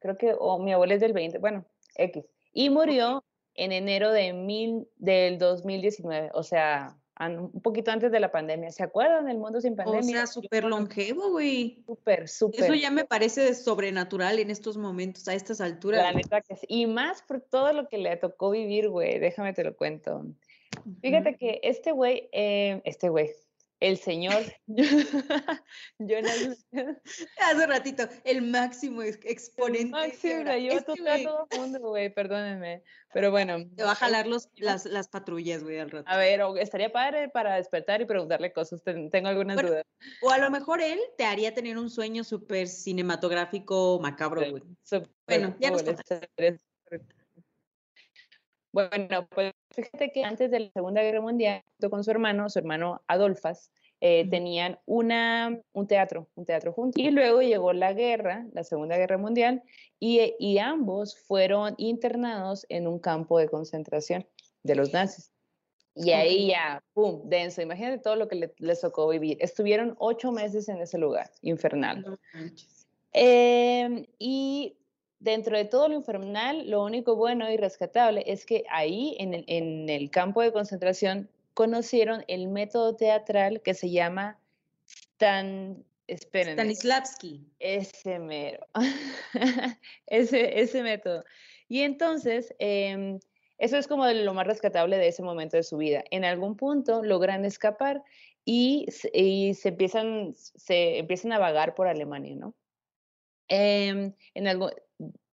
[0.00, 1.66] creo que o mi abuela es del 20, bueno,
[1.96, 2.24] X.
[2.52, 8.32] Y murió en enero de mil, del 2019, o sea, un poquito antes de la
[8.32, 8.70] pandemia.
[8.70, 10.00] ¿Se acuerdan del mundo sin pandemia?
[10.00, 11.82] O sea, súper longevo, güey.
[11.86, 12.64] Súper, súper.
[12.64, 16.02] Eso ya me parece sobrenatural en estos momentos, a estas alturas.
[16.02, 16.66] La neta que sí.
[16.68, 19.18] Y más por todo lo que le tocó vivir, güey.
[19.18, 20.24] Déjame te lo cuento.
[21.00, 23.30] Fíjate que este güey, eh, este güey,
[23.84, 24.42] el señor
[25.98, 26.66] Jonas.
[27.38, 29.82] Hace ratito, el máximo exponente.
[29.82, 32.82] El máximo, yo este a todo el mundo, güey, perdónenme.
[33.12, 33.58] Pero bueno.
[33.76, 36.10] Te va a jalar los, las, las patrullas, güey, al rato.
[36.10, 39.84] A ver, estaría padre para despertar y preguntarle cosas, tengo algunas dudas.
[40.22, 44.62] O a lo mejor él te haría tener un sueño súper cinematográfico macabro, güey.
[45.26, 45.84] bueno, ya nos
[48.74, 53.02] Bueno, pues fíjate que antes de la Segunda Guerra Mundial, con su hermano, su hermano
[53.06, 53.70] Adolfas,
[54.00, 57.00] eh, tenían una, un teatro, un teatro juntos.
[57.00, 59.62] Y luego llegó la guerra, la Segunda Guerra Mundial,
[60.00, 64.26] y, y ambos fueron internados en un campo de concentración
[64.64, 65.30] de los nazis.
[65.94, 67.62] Y ahí ya, ¡pum!, denso.
[67.62, 69.38] Imagínate todo lo que les tocó vivir.
[69.40, 72.18] Estuvieron ocho meses en ese lugar, infernal.
[73.12, 74.76] Em, y
[75.24, 79.44] dentro de todo lo infernal, lo único bueno y rescatable es que ahí, en el,
[79.48, 84.38] en el campo de concentración, conocieron el método teatral que se llama
[84.86, 87.40] Stan, Stanislavski.
[87.58, 88.66] Ese mero.
[90.06, 91.24] ese, ese método.
[91.68, 93.18] Y entonces, em,
[93.56, 96.04] eso es como lo más rescatable de ese momento de su vida.
[96.10, 98.02] En algún punto logran escapar
[98.44, 102.54] y, y se, empiezan, se empiezan a vagar por Alemania, ¿no?
[103.48, 104.70] Em, en algo,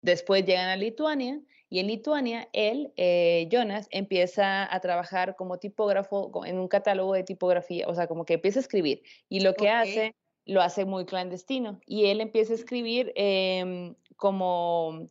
[0.05, 6.45] después llegan a Lituania y en Lituania, él, eh, Jonas, empieza a trabajar como tipógrafo
[6.45, 9.01] en un catálogo de tipografía, o sea, como que empieza a escribir.
[9.29, 11.81] Y lo que hace, lo hace muy clandestino.
[11.87, 15.09] Y él empieza a escribir em, como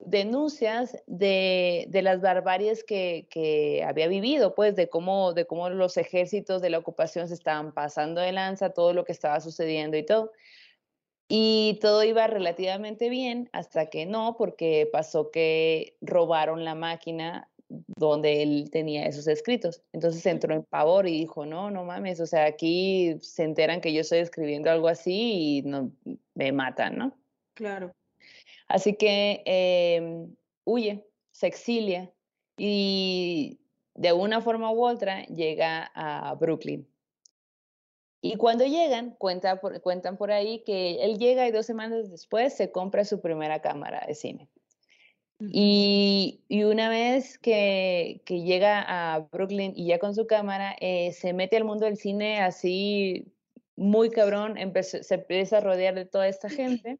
[0.00, 5.96] denuncias de, de las barbaries que, que, había vivido, pues de cómo, de cómo los
[5.96, 10.04] ejércitos de la ocupación se estaban pasando de lanza, todo lo que estaba sucediendo y
[10.04, 10.32] todo.
[11.28, 18.42] Y todo iba relativamente bien hasta que no, porque pasó que robaron la máquina donde
[18.42, 19.82] él tenía esos escritos.
[19.92, 23.92] Entonces entró en pavor y dijo, no, no mames, o sea, aquí se enteran que
[23.92, 25.92] yo estoy escribiendo algo así y no,
[26.34, 27.16] me matan, ¿no?
[27.54, 27.92] Claro.
[28.68, 32.12] Así que em, huye, se exilia
[32.56, 33.60] y
[33.94, 36.86] de una forma u otra llega a Brooklyn.
[38.26, 42.72] Y cuando llegan, cuenta cuentan por ahí que él llega y dos semanas después se
[42.72, 44.48] compra su primera cámara de cine.
[45.38, 51.58] Y, una vez que, llega a Brooklyn y ya con su cámara, eh, se mete
[51.58, 53.30] al mundo del cine así
[53.76, 56.98] muy cabrón, se empieza a rodear de toda esta gente.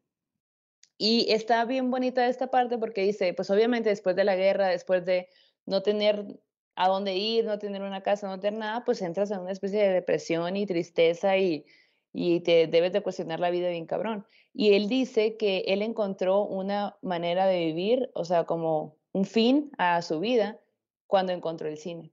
[0.99, 5.03] Y está bien bonita esta parte porque dice, pues obviamente después de la guerra, después
[5.05, 5.27] de
[5.65, 6.39] no tener
[6.75, 9.81] a dónde ir, no tener una casa, no tener nada, pues entras en una especie
[9.81, 11.65] de depresión y tristeza y,
[12.13, 14.25] y te debes de cuestionar la vida bien cabrón.
[14.53, 19.71] Y él dice que él encontró una manera de vivir, o sea, como un fin
[19.77, 20.59] a su vida
[21.07, 22.11] cuando encontró el cine.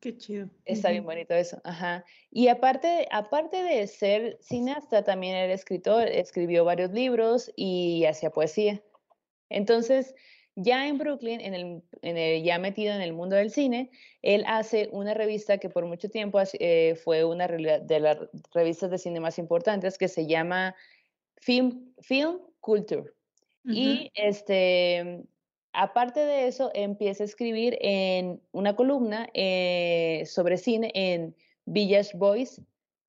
[0.00, 0.48] Qué chido.
[0.64, 2.04] Está bien bonito eso, ajá.
[2.30, 8.80] Y aparte, aparte de ser cineasta, también era escritor, escribió varios libros y hacía poesía.
[9.48, 10.14] Entonces,
[10.60, 11.54] ya en Brooklyn, en
[12.02, 13.90] el, ya metido en el mundo del cine,
[14.22, 18.18] él hace una revista que por mucho tiempo eh, fue una de las
[18.52, 20.74] revistas de cine más importantes que se llama
[21.36, 23.12] Film, Film Culture.
[23.64, 25.22] Y este,
[25.72, 31.36] aparte de eso, empieza a escribir en una columna eh, sobre cine en
[31.66, 32.62] Village Boys,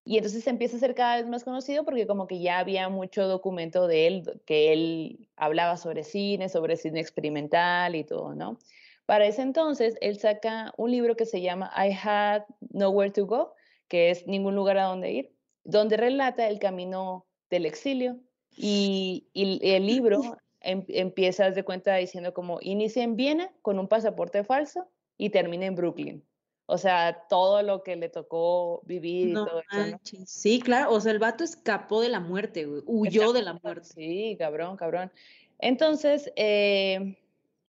[0.09, 2.89] y entonces se empieza a ser cada vez más conocido porque como que ya había
[2.89, 8.57] mucho documento de él, que él hablaba sobre cine, sobre cine experimental y todo, ¿no?
[9.05, 12.41] Para ese entonces, él saca un libro que se llama I Had
[12.71, 13.53] Nowhere to Go,
[13.87, 15.31] que es Ningún lugar a donde ir,
[15.63, 18.19] donde relata el camino del exilio.
[18.57, 20.21] Y, el libro
[20.61, 24.89] em, empieza, de cuenta, diciendo como inicia en Viena con un pasaporte falso
[25.19, 26.28] y termina en Brooklyn.
[26.71, 29.87] O sea, todo lo que le tocó vivir y todo eso.
[29.87, 29.99] ¿no?
[30.27, 30.91] Sí, claro.
[30.91, 33.87] O sea, el vato escapó de la muerte, Huyó de la muerte.
[33.95, 35.11] Sí, cabrón, cabrón.
[35.57, 37.17] Entonces, eh,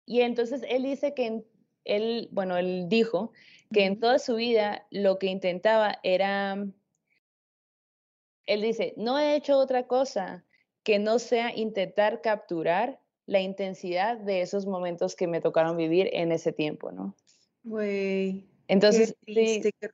[0.06, 1.46] y entonces él dice que
[1.86, 3.32] él, bueno, él dijo
[3.72, 6.58] que en toda su vida lo que intentaba era,
[8.48, 10.44] él dice, no he hecho otra cosa
[10.84, 16.34] que no sea intentar capturar la intensidad de esos momentos que me tocaron vivir en
[16.34, 17.16] ese tiempo, ¿no?
[17.64, 18.49] Güey.
[18.70, 19.16] Entonces,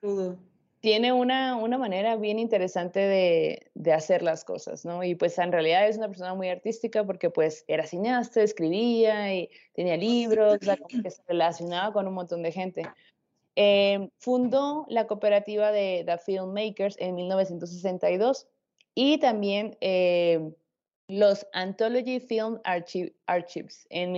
[0.01, 0.37] rudo.
[0.81, 5.01] tiene una, una, manera bien interesante de, de, hacer las cosas, ¿no?
[5.01, 9.49] Y pues en realidad es una persona muy artística porque pues era cineasta, escribía y
[9.73, 12.83] tenía libros, o sea, como que se relacionaba con un montón de gente.
[13.55, 18.45] eh, fundó la cooperativa de The Filmmakers en 1962
[18.93, 20.51] y también eh,
[21.07, 24.11] los Anthology Film Archives en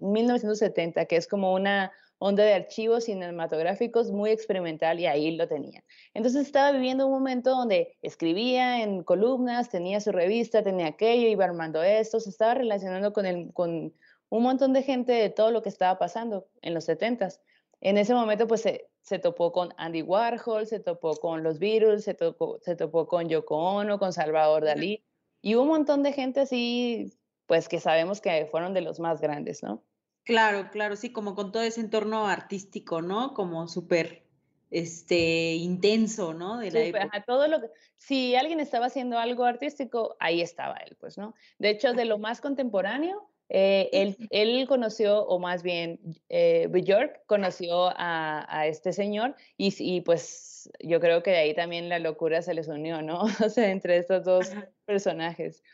[0.00, 5.82] 1970, que es como una onda de archivos cinematográficos muy experimental y ahí lo tenía.
[6.12, 11.46] Entonces estaba viviendo un momento donde escribía en columnas, tenía su revista, tenía aquello, iba
[11.46, 13.94] armando esto, se estaba relacionando con, el, con
[14.28, 17.40] un montón de gente de todo lo que estaba pasando en los 70s.
[17.80, 22.04] En ese momento pues se, se topó con Andy Warhol, se topó con los Beatles,
[22.04, 25.02] se topó, se topó con Yoko Ono, con Salvador Dalí
[25.40, 27.16] y un montón de gente así
[27.46, 29.82] pues que sabemos que fueron de los más grandes, ¿no?
[30.24, 33.34] Claro, claro, sí, como con todo ese entorno artístico, ¿no?
[33.34, 34.24] Como súper
[34.70, 36.58] este intenso, ¿no?
[36.58, 41.18] De la todo lo que, si alguien estaba haciendo algo artístico, ahí estaba él, pues,
[41.18, 41.34] ¿no?
[41.58, 45.98] De hecho, de lo más contemporáneo, eh, él, él, conoció, o más bien,
[46.28, 51.54] eh, Björk conoció a, a, este señor y, y, pues yo creo que de ahí
[51.54, 53.22] también la locura se les unió, ¿no?
[53.44, 54.52] O sea, entre estos dos
[54.84, 55.64] personajes.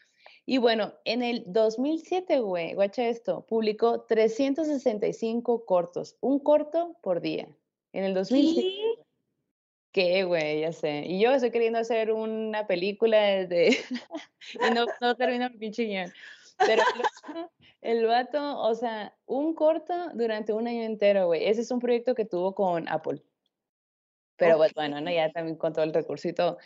[0.49, 7.49] Y bueno, en el 2007, güey, guacha esto, publicó 365 cortos, un corto por día.
[7.93, 9.05] En el 2007.
[9.91, 10.25] ¿Qué?
[10.25, 10.61] güey?
[10.61, 11.05] Ya sé.
[11.07, 13.77] Y yo estoy queriendo hacer una película de...
[14.71, 16.13] y no, no termino mi pinche guion.
[16.59, 16.83] Pero
[17.81, 21.47] el vato, o sea, un corto durante un año entero, güey.
[21.47, 23.23] Ese es un proyecto que tuvo con Apple.
[24.37, 25.11] Pero pues, bueno, ¿no?
[25.11, 26.59] ya también con todo el recurso y todo.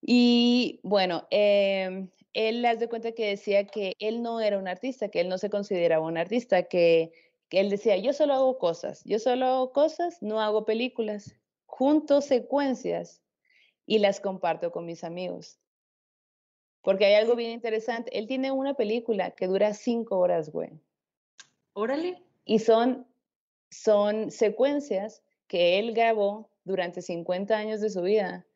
[0.00, 5.08] Y bueno, eh, él las de cuenta que decía que él no era un artista,
[5.08, 7.12] que él no se consideraba un artista, que,
[7.48, 12.20] que él decía, yo solo hago cosas, yo solo hago cosas, no hago películas, junto
[12.20, 13.22] secuencias
[13.86, 15.58] y las comparto con mis amigos.
[16.82, 18.16] Porque hay algo bien interesante.
[18.18, 20.70] Él tiene una película que dura cinco horas, güey.
[21.74, 22.22] Órale.
[22.44, 23.06] Y son,
[23.70, 28.46] son secuencias que él grabó durante 50 años de su vida,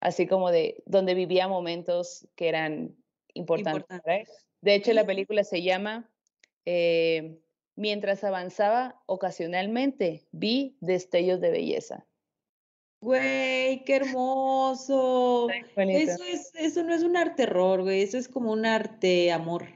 [0.00, 2.96] así como de donde vivía momentos que eran
[3.34, 4.26] importante.
[4.60, 6.10] De hecho, la película se llama
[6.64, 7.38] eh,
[7.76, 12.06] Mientras avanzaba, ocasionalmente vi destellos de belleza.
[13.00, 15.48] Güey, qué hermoso.
[15.76, 19.66] Eso, es, eso no es un arte terror, güey, eso es como un arte amor.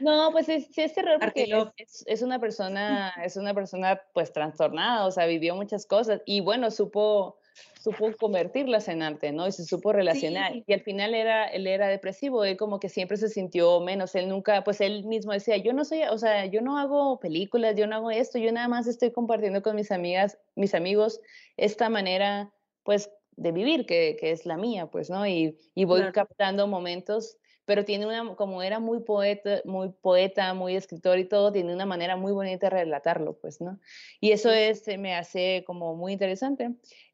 [0.00, 5.06] No, pues sí es terror porque es, es, una persona, es una persona pues trastornada,
[5.06, 7.38] o sea, vivió muchas cosas y bueno, supo,
[7.80, 9.46] supo convertirlas en arte, ¿no?
[9.46, 10.52] Y se supo relacionar.
[10.66, 14.28] Y al final era, él era depresivo, él como que siempre se sintió menos, él
[14.28, 17.86] nunca, pues él mismo decía, yo no soy, o sea, yo no hago películas, yo
[17.86, 21.20] no hago esto, yo nada más estoy compartiendo con mis amigas, mis amigos,
[21.56, 22.52] esta manera,
[22.82, 25.26] pues, de vivir, que, que es la mía, pues, ¿no?
[25.26, 27.38] Y, y voy captando momentos
[27.68, 31.84] pero tiene una, como era muy poeta, muy poeta, muy escritor y todo, tiene una
[31.84, 33.78] manera muy bonita de relatarlo, pues, ¿no?
[34.20, 36.70] Y eso es, me hace como muy interesante.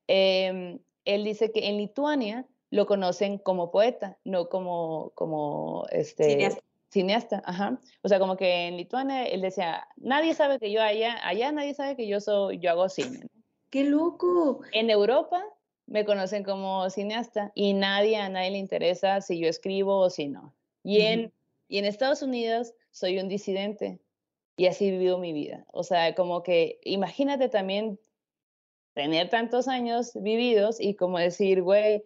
[0.07, 6.51] Em, él dice que en Lituania lo conocen como poeta, no como, como este,
[6.91, 7.43] cineasta.
[7.45, 7.79] Ajá.
[8.03, 11.75] O sea, como que en Lituania él decía, nadie sabe que yo allá, allá nadie
[11.75, 13.27] sabe que yo soy, yo hago cine.
[13.71, 14.61] ¡Qué loco!
[14.73, 15.45] En Europa
[15.87, 20.29] me conocen como cineasta y nadie, a nadie le interesa si yo escribo o si
[20.29, 20.55] no.
[20.83, 21.33] Y en,
[21.69, 24.01] y en Estados Unidos soy un disidente
[24.57, 25.67] y así vivido mi vida.
[25.73, 27.99] O sea, como que imagínate también
[28.95, 32.05] tener tantos años vividos y como decir, güey,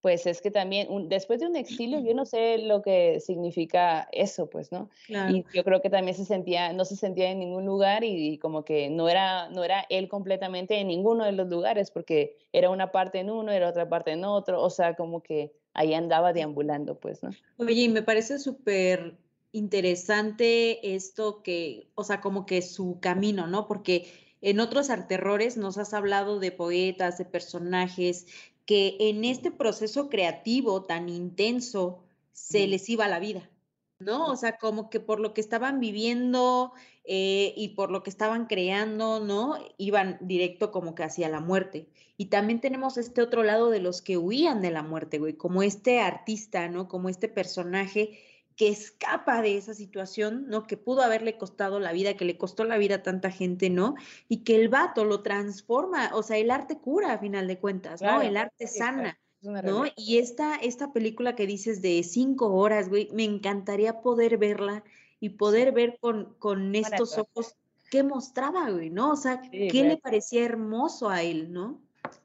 [0.00, 4.48] pues es que también después de un exilio yo no sé lo que significa eso,
[4.48, 4.88] pues, ¿no?
[5.08, 8.64] Y yo creo que también se sentía, no se sentía en ningún lugar y, como
[8.64, 12.92] que no era, no era él completamente en ninguno de los lugares porque era una
[12.92, 16.98] parte en uno, era otra parte en otro, o sea, como que ahí andaba deambulando,
[16.98, 17.30] pues, ¿no?
[17.56, 19.16] Oye, y me parece súper
[19.52, 23.66] interesante esto que, o sea, como que su camino, ¿no?
[23.66, 24.06] Porque
[24.40, 28.26] en otros arterrores nos has hablado de poetas, de personajes
[28.64, 32.00] que en este proceso creativo tan intenso
[32.32, 33.50] se les iba la vida,
[33.98, 34.26] ¿no?
[34.26, 36.72] O sea, como que por lo que estaban viviendo
[37.04, 39.56] eh, y por lo que estaban creando, ¿no?
[39.78, 41.88] Iban directo como que hacia la muerte.
[42.18, 45.62] Y también tenemos este otro lado de los que huían de la muerte, güey, como
[45.62, 46.88] este artista, ¿no?
[46.88, 48.18] Como este personaje
[48.58, 50.66] que escapa de esa situación, ¿no?
[50.66, 53.94] Que pudo haberle costado la vida, que le costó la vida a tanta gente, ¿no?
[54.28, 58.02] Y que el vato lo transforma, o sea, el arte cura a final de cuentas,
[58.02, 58.20] ¿no?
[58.20, 59.18] El arte sana.
[59.40, 59.84] ¿No?
[59.94, 64.82] Y esta, esta película que dices de cinco horas, güey, me encantaría poder verla
[65.20, 67.54] y poder ver con, con estos ojos
[67.92, 69.12] qué mostraba, güey, ¿no?
[69.12, 71.80] O sea, qué le parecía hermoso a él, ¿no?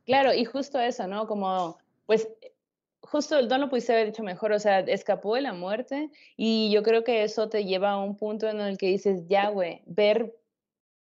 [0.07, 1.27] Claro, y justo eso, ¿no?
[1.27, 1.77] Como,
[2.07, 2.27] pues
[3.13, 6.81] justo no lo pudiste haber dicho mejor, o sea, escapó de la muerte y yo
[6.81, 10.35] creo que eso te lleva a un punto en el que dices, ya, güey, ver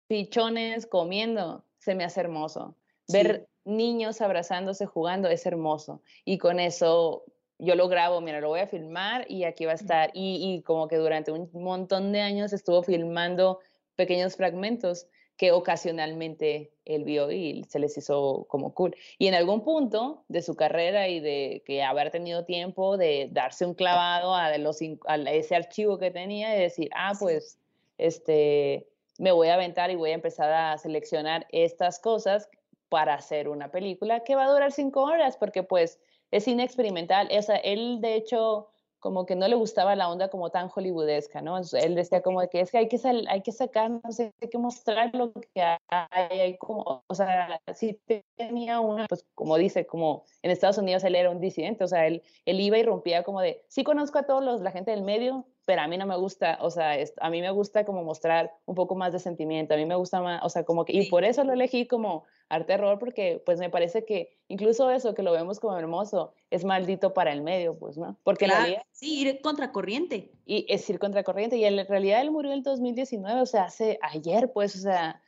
[0.06, 2.76] pichones comiendo se me hace hermoso.
[3.08, 6.00] ver niños abrazándose, jugando, es hermoso.
[6.24, 7.24] Y con eso
[7.58, 10.10] yo lo grabo, mira, lo voy a filmar y aquí va a estar.
[10.14, 13.58] Y, y como que durante un montón de años estuvo filmando
[13.96, 15.08] pequeños fragmentos
[15.38, 18.94] que ocasionalmente él vio y se les hizo como cool.
[19.18, 23.64] Y en algún punto de su carrera y de que haber tenido tiempo de darse
[23.64, 27.56] un clavado a, los, a ese archivo que tenía y decir, ah, pues,
[27.98, 32.50] este, me voy a aventar y voy a empezar a seleccionar estas cosas
[32.88, 36.00] para hacer una película que va a durar cinco horas, porque pues
[36.32, 37.28] es cine experimental.
[37.30, 41.40] O sea, él de hecho como que no le gustaba la onda como tan hollywoodesca,
[41.40, 41.58] ¿no?
[41.58, 44.48] él decía como de que es que hay que, hay que sacar, no sé, hay
[44.48, 48.00] que mostrar lo que hay, hay como, o sea, si
[48.36, 52.06] tenía una, pues como dice, como en Estados Unidos él era un disidente, o sea,
[52.06, 55.02] él, él iba y rompía como de, sí conozco a todos los, la gente del
[55.02, 58.54] medio, pero a mí no me gusta, o sea, a mí me gusta como mostrar
[58.64, 61.10] un poco más de sentimiento, a mí me gusta más, o sea, como que, y
[61.10, 65.22] por eso lo elegí como arte horror, porque pues me parece que incluso eso que
[65.22, 68.16] lo vemos como hermoso es maldito para el medio, pues, ¿no?
[68.24, 70.32] Porque claro, realidad, sí, ir contracorriente.
[70.46, 73.98] Y es ir contracorriente, y en realidad él murió en el 2019, o sea, hace
[74.00, 75.20] ayer, pues, o sea,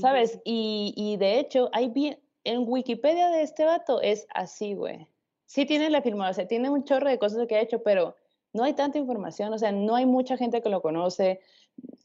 [0.00, 0.38] ¿sabes?
[0.44, 5.08] Y, y de hecho, hay bien, en Wikipedia de este vato es así, güey.
[5.46, 8.14] Sí tiene la firma, o sea, tiene un chorro de cosas que ha hecho, pero
[8.52, 11.40] no hay tanta información, o sea, no hay mucha gente que lo conoce,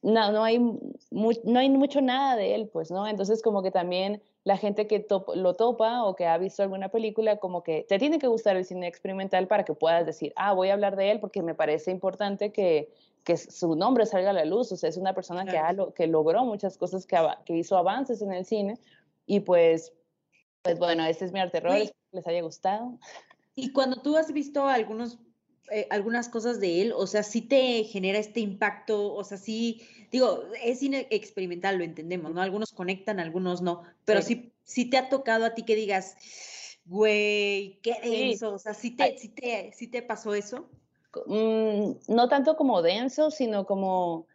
[0.02, 3.08] no, no, hay, no hay mucho nada de él, pues, ¿no?
[3.08, 7.38] Entonces, como que también la gente que lo topa o que ha visto alguna película,
[7.38, 10.70] como que te tiene que gustar el cine experimental para que puedas decir, ah, voy
[10.70, 12.94] a hablar de él porque me parece importante que,
[13.24, 16.06] que su nombre salga a la luz, o sea, es una persona que, ha, que
[16.06, 18.78] logró muchas cosas, que, que hizo avances en el cine,
[19.26, 19.92] y pues,
[20.62, 23.00] pues bueno, este es mi arte error, espero que les haya gustado.
[23.56, 25.18] Y cuando tú has visto algunos
[25.72, 29.82] eh, algunas cosas de él, o sea, sí te genera este impacto, o sea, sí,
[30.12, 32.42] digo, es cine experimental, lo entendemos, ¿no?
[32.42, 36.18] Algunos conectan, algunos no, pero sí, sí, te ha tocado a ti que digas,
[36.86, 40.70] güey, qué denso, o sea, sí te, sí te, sí te pasó eso.
[41.26, 44.28] Mm, no tanto como denso, sino como,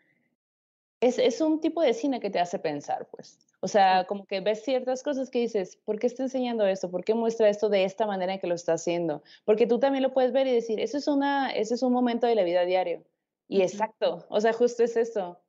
[1.01, 3.39] es, es un tipo de cine que te hace pensar, pues.
[3.61, 6.91] O sea, como que ves ciertas cosas que dices, ¿por qué está enseñando esto?
[6.91, 9.23] ¿Por qué muestra esto de esta manera en que lo está haciendo?
[9.45, 12.27] Porque tú también lo puedes ver y decir, eso es, una, ese es un momento
[12.27, 13.05] de la vida diario.
[13.49, 15.41] Y exacto, o sea, justo es esto.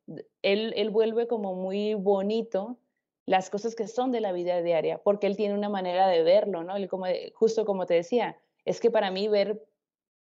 [0.41, 2.77] Él, él vuelve como muy bonito
[3.25, 6.63] las cosas que son de la vida diaria, porque él tiene una manera de verlo,
[6.63, 6.75] ¿no?
[6.75, 9.63] Él como, justo como te decía, es que para mí ver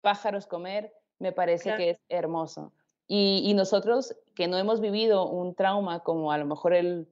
[0.01, 2.71] pájaros comer me parece que es hermoso.
[3.07, 7.07] Y, y, nosotros que no hemos vivido un trauma como a lo mejor él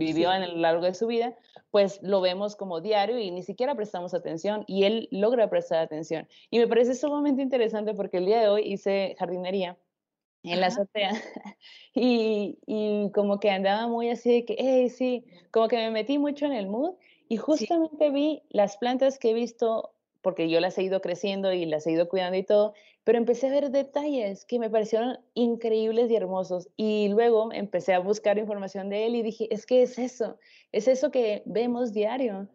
[0.00, 1.36] vivió en el largo de su vida,
[1.70, 6.26] pues lo vemos como diario y ni siquiera prestamos atención y él logra prestar atención.
[6.50, 9.76] Y me parece sumamente interesante porque el día de hoy hice jardinería
[10.42, 11.10] en la azotea
[11.94, 16.18] y, y, como que andaba muy así de que, hey, sí, como que me metí
[16.18, 16.94] mucho en el mood
[17.28, 19.92] y justamente vi las plantas que he visto
[20.22, 23.48] porque yo las he ido creciendo y las he ido cuidando y todo, pero empecé
[23.48, 26.68] a ver detalles que me parecieron increíbles y hermosos.
[26.76, 30.38] Y luego empecé a buscar información de él y dije, es que es eso,
[30.72, 32.48] es eso que vemos diario.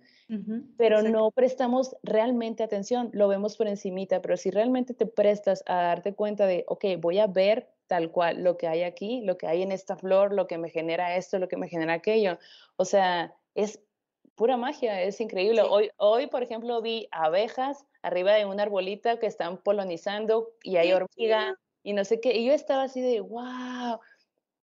[0.77, 5.75] pero no prestamos realmente atención, lo vemos por encimita, pero si realmente te prestas a
[5.75, 9.47] darte cuenta de, ok, voy a ver tal cual lo que hay aquí, lo que
[9.47, 12.39] hay en esta flor, lo que me genera esto, lo que me genera aquello,
[12.75, 13.83] o sea, es
[14.35, 15.61] pura magia, es increíble.
[15.61, 20.91] Hoy, hoy, por ejemplo, vi abejas arriba de una arbolita que están polonizando y hay
[20.91, 22.37] hormiga y no sé qué.
[22.37, 23.99] Y yo estaba así de, wow.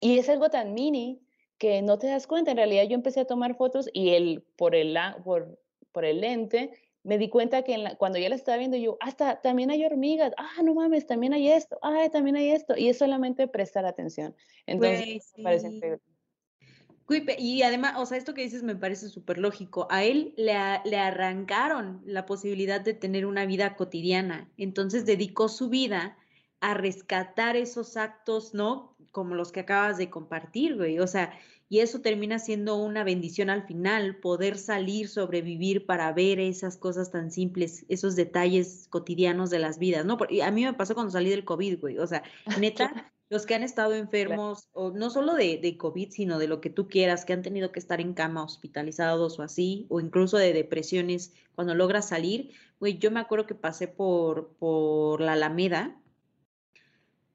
[0.00, 1.20] Y es algo tan mini
[1.58, 2.50] que no te das cuenta.
[2.50, 5.60] En realidad yo empecé a tomar fotos y el, por, el, por,
[5.92, 9.70] por el lente me di cuenta que cuando ya la estaba viendo yo, hasta también
[9.70, 12.76] hay hormigas, ah, no mames, también hay esto, ah, también hay esto.
[12.76, 14.34] Y es solamente prestar atención.
[14.66, 16.00] Entonces, me parece increíble.
[17.38, 19.86] Y además, o sea, esto que dices me parece súper lógico.
[19.90, 20.54] A él le,
[20.84, 24.48] le, arrancaron la posibilidad de tener una vida cotidiana.
[24.56, 26.16] Entonces dedicó su vida
[26.60, 28.96] a rescatar esos actos, ¿no?
[29.10, 30.98] Como los que acabas de compartir, güey.
[30.98, 31.32] O sea,
[31.68, 37.12] y eso termina siendo una bendición al final, poder salir, sobrevivir para ver esas cosas
[37.12, 40.16] tan simples, esos detalles cotidianos de las vidas, ¿no?
[40.16, 41.98] Porque a mí me pasó cuando salí del COVID, güey.
[41.98, 42.24] O sea,
[42.60, 46.60] neta los que han estado enfermos, o no solo de, de, COVID, sino de lo
[46.60, 50.36] que tú quieras, que han tenido que estar en cama hospitalizados o así, o incluso
[50.36, 52.50] de depresiones, cuando logras salir,
[52.80, 55.96] güey, yo me acuerdo que pasé por, por la Alameda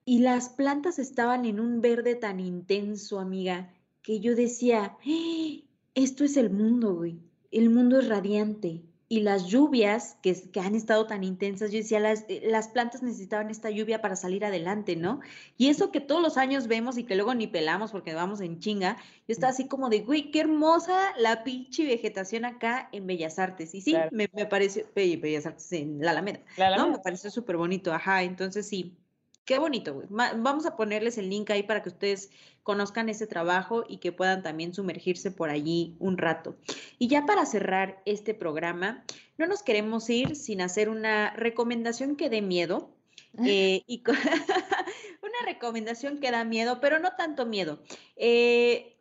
[0.04, 5.64] y las plantas estaban en un verde tan intenso, amiga, que yo decía, ¡Ah!
[5.94, 7.22] esto es el mundo, güey,
[7.52, 12.00] el mundo es radiante, y las lluvias que, que, han estado tan intensas, yo decía,
[12.00, 15.20] las, eh, las plantas necesitaban esta lluvia para salir adelante, ¿no?
[15.58, 18.60] Y eso que todos los años vemos y que luego ni pelamos porque vamos en
[18.60, 18.98] chinga,
[19.28, 23.76] yo estaba así como de, güey, qué hermosa la pinche vegetación acá en Bellas Artes.
[23.76, 26.88] Y sí, me, me, pareció, Bellas Artes en la Alameda, la Alameda.
[26.88, 26.98] ¿no?
[26.98, 28.98] Me pareció súper bonito, ajá, entonces sí,
[29.46, 32.32] Qué bonito, Vamos a ponerles el link ahí para que ustedes
[32.64, 36.56] conozcan ese trabajo y que puedan también sumergirse por allí un rato.
[36.98, 39.06] Y ya para cerrar este programa,
[39.38, 42.92] no nos queremos ir sin hacer una recomendación que dé miedo.
[43.46, 44.02] Eh, y
[45.22, 47.84] una recomendación que da miedo, pero no tanto miedo.
[48.16, 48.95] Eh,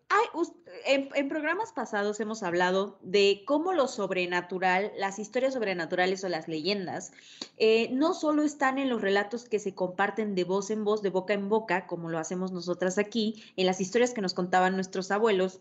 [0.87, 7.13] en, programas pasados hemos hablado de cómo lo sobrenatural, las historias sobrenaturales o las leyendas,
[7.57, 11.11] eh, no solo están en los relatos que se comparten de voz en voz, de
[11.11, 15.11] boca en boca, como lo hacemos nosotras aquí, en las historias que nos contaban nuestros
[15.11, 15.61] abuelos,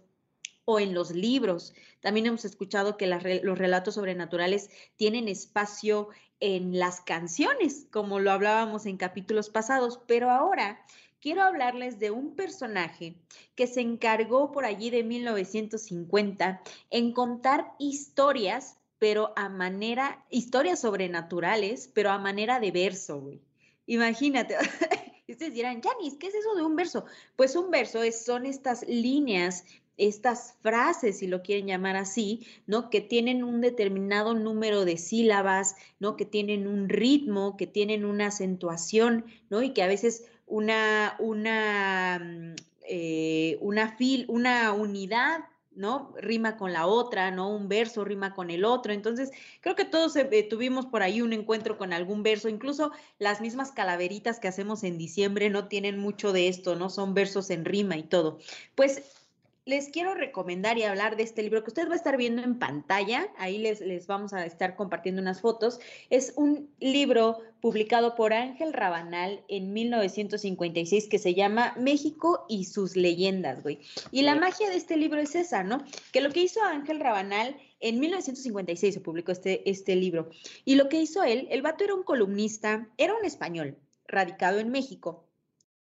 [0.66, 1.74] o en los libros.
[2.02, 8.86] También hemos escuchado que los relatos sobrenaturales tienen espacio en las canciones, como lo hablábamos
[8.86, 10.86] en capítulos pasados, pero ahora
[11.24, 13.16] quiero hablarles de un personaje
[13.56, 21.90] que se encargó por allí de 1950 en contar historias, pero a manera, historias sobrenaturales,
[21.94, 23.42] pero a manera de verso, güey.
[23.86, 24.58] Imagínate.
[25.30, 27.06] Ustedes dirán, Janis, ¿qué es eso de un verso?
[27.38, 29.64] Pues un verso es, son estas líneas
[29.98, 32.90] estas frases, si lo quieren llamar así, ¿no?
[32.90, 36.18] Que tienen un determinado número de sílabas, ¿no?
[36.18, 39.62] Que tienen un ritmo, que tienen una acentuación, ¿no?
[39.62, 42.56] Y que a veces una, una, mm,
[42.88, 46.14] eh, una, fil, una unidad ¿no?
[46.18, 47.50] Rima con la otra, ¿no?
[47.50, 48.94] Un verso rima con el otro.
[48.94, 49.32] Entonces,
[49.62, 52.50] creo que todos eh, tuvimos por ahí un encuentro con algún verso.
[52.50, 56.90] Incluso las mismas calaveritas que hacemos en diciembre no tienen mucho de esto, ¿no?
[56.90, 58.40] Son versos en rima y todo.
[58.76, 59.23] Pues
[59.66, 62.60] les quiero recomendar y hablar de este libro que usted va a estar viendo en
[62.60, 63.28] pantalla.
[63.38, 65.80] Ahí les, les, vamos a estar compartiendo unas fotos.
[66.10, 72.98] Es un libro publicado por Ángel Rabanal en 1956 que se llama México y sus
[72.98, 73.80] leyendas, güey.
[74.12, 75.84] Y la magia de este libro es esa, ¿no?
[76.12, 80.30] Que lo que hizo Ángel Rabanal en 1956 se publicó este, este libro.
[80.66, 84.70] Y lo que hizo él, el vato era un columnista, era un español radicado en
[84.70, 85.30] México,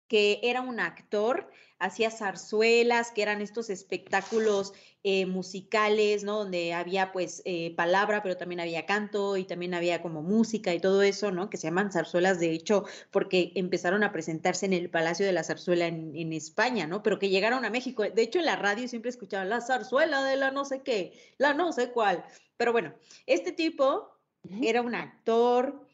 [0.06, 1.50] que era un actor
[1.82, 4.72] hacía zarzuelas, que eran estos espectáculos
[5.02, 6.38] eh, musicales, ¿no?
[6.38, 10.80] Donde había pues eh, palabra, pero también había canto y también había como música y
[10.80, 11.50] todo eso, ¿no?
[11.50, 15.42] Que se llaman zarzuelas, de hecho, porque empezaron a presentarse en el Palacio de la
[15.42, 17.02] Zarzuela en, en España, ¿no?
[17.02, 18.04] Pero que llegaron a México.
[18.04, 21.52] De hecho, en la radio siempre escuchaban la zarzuela de la no sé qué, la
[21.52, 22.24] no sé cuál.
[22.56, 22.94] Pero bueno,
[23.26, 24.08] este tipo
[24.62, 25.84] era un actor,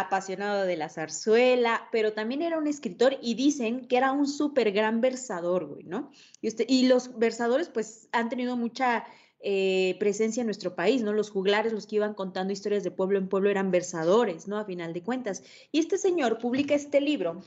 [0.00, 4.72] apasionado de la zarzuela, pero también era un escritor y dicen que era un súper
[4.72, 6.10] gran versador, güey, ¿no?
[6.40, 9.04] Y, usted, y los versadores pues han tenido mucha
[9.48, 11.12] eh, presencia en nuestro país, ¿no?
[11.12, 14.58] Los juglares, los que iban contando historias de pueblo en pueblo eran versadores, ¿no?
[14.58, 15.44] A final de cuentas.
[15.70, 17.42] Y este señor publica este libro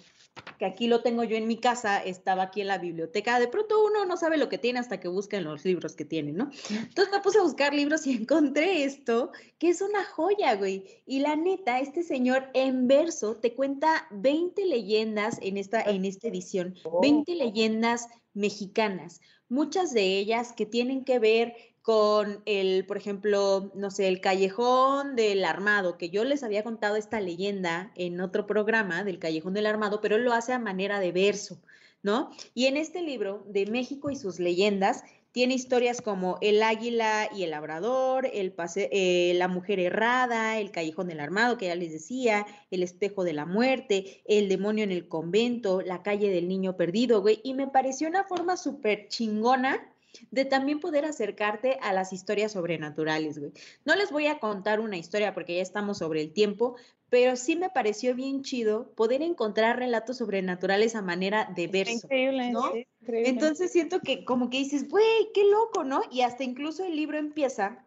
[0.57, 3.37] que aquí lo tengo yo en mi casa, estaba aquí en la biblioteca.
[3.37, 6.05] De pronto uno no sabe lo que tiene hasta que busca en los libros que
[6.05, 6.49] tiene, ¿no?
[6.69, 10.85] Entonces me puse a buscar libros y encontré esto, que es una joya, güey.
[11.05, 16.29] Y la neta, este señor en verso te cuenta 20 leyendas en esta, en esta
[16.29, 23.71] edición, 20 leyendas mexicanas, muchas de ellas que tienen que ver con el, por ejemplo,
[23.73, 28.45] no sé, el callejón del armado, que yo les había contado esta leyenda en otro
[28.45, 31.59] programa del callejón del armado, pero él lo hace a manera de verso,
[32.03, 32.29] ¿no?
[32.53, 37.43] Y en este libro de México y sus leyendas, tiene historias como El águila y
[37.43, 42.45] el labrador, el eh, La mujer errada, El callejón del armado, que ya les decía,
[42.71, 47.21] El espejo de la muerte, El demonio en el convento, La calle del niño perdido,
[47.21, 47.41] güey.
[47.43, 49.93] Y me pareció una forma súper chingona
[50.31, 53.51] de también poder acercarte a las historias sobrenaturales, güey.
[53.85, 56.75] No les voy a contar una historia porque ya estamos sobre el tiempo,
[57.09, 62.05] pero sí me pareció bien chido poder encontrar relatos sobrenaturales a manera de verso.
[62.05, 62.71] Increíble, ¿no?
[63.01, 66.01] Entonces siento que como que dices, güey, qué loco, ¿no?
[66.11, 67.85] Y hasta incluso el libro empieza,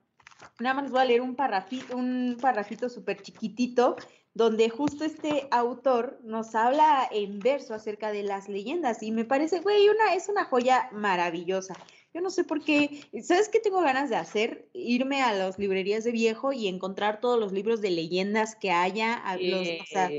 [0.58, 3.96] nada más voy a leer un parrafito, un parrafito súper chiquitito,
[4.34, 9.60] donde justo este autor nos habla en verso acerca de las leyendas y me parece,
[9.60, 11.74] güey, una, es una joya maravillosa.
[12.14, 13.00] Yo no sé por qué.
[13.22, 14.68] ¿Sabes qué tengo ganas de hacer?
[14.74, 19.22] Irme a las librerías de viejo y encontrar todos los libros de leyendas que haya,
[19.40, 20.10] los, o sea,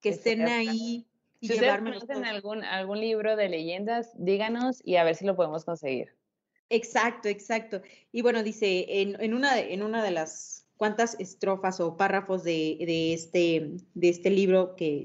[0.00, 1.06] que estén ahí.
[1.40, 5.36] Y si ustedes conocen algún, algún libro de leyendas, díganos y a ver si lo
[5.36, 6.14] podemos conseguir.
[6.70, 7.82] Exacto, exacto.
[8.12, 12.78] Y bueno, dice, en, en, una, en una de las cuantas estrofas o párrafos de,
[12.80, 15.04] de, este, de este libro, que,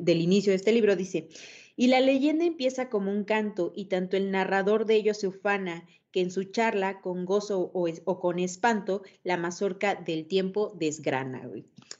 [0.00, 1.28] del inicio de este libro, dice,
[1.76, 5.86] y la leyenda empieza como un canto y tanto el narrador de ello se ufana
[6.14, 11.50] que en su charla con gozo o, con espanto la mazorca del tiempo desgrana.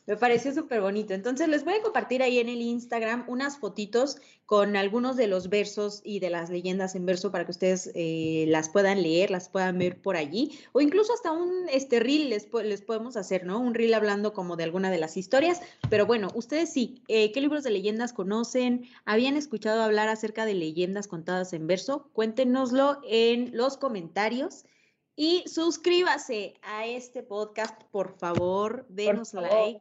[0.07, 1.15] Me pareció súper bonito.
[1.15, 5.49] Entonces les voy a compartir ahí en el Instagram unas fotitos con algunos de los
[5.49, 9.49] versos y de las leyendas en verso para que ustedes eh, las puedan leer, las
[9.49, 10.61] puedan ver por allí.
[10.73, 13.59] O incluso hasta un este, reel les, les podemos hacer, ¿no?
[13.59, 15.61] Un reel hablando como de alguna de las historias.
[15.91, 18.87] Pero bueno, ustedes sí, eh, ¿qué libros de leyendas conocen?
[19.07, 22.11] ¿Habían escuchado hablar acerca de leyendas contadas en verso?
[22.13, 24.04] Cuéntenoslo en los comentarios.
[25.17, 29.81] Y suscríbase a este podcast, por favor, denos like.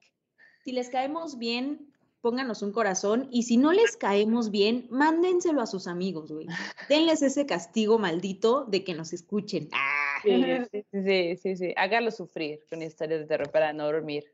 [0.64, 3.28] Si les caemos bien, pónganos un corazón.
[3.32, 6.48] Y si no les caemos bien, mándenselo a sus amigos, güey.
[6.90, 9.70] Denles ese castigo maldito de que nos escuchen.
[10.24, 10.44] Sí,
[10.92, 11.74] sí, sí, sí.
[11.76, 14.34] Hágalo sufrir con historias de terror para no dormir.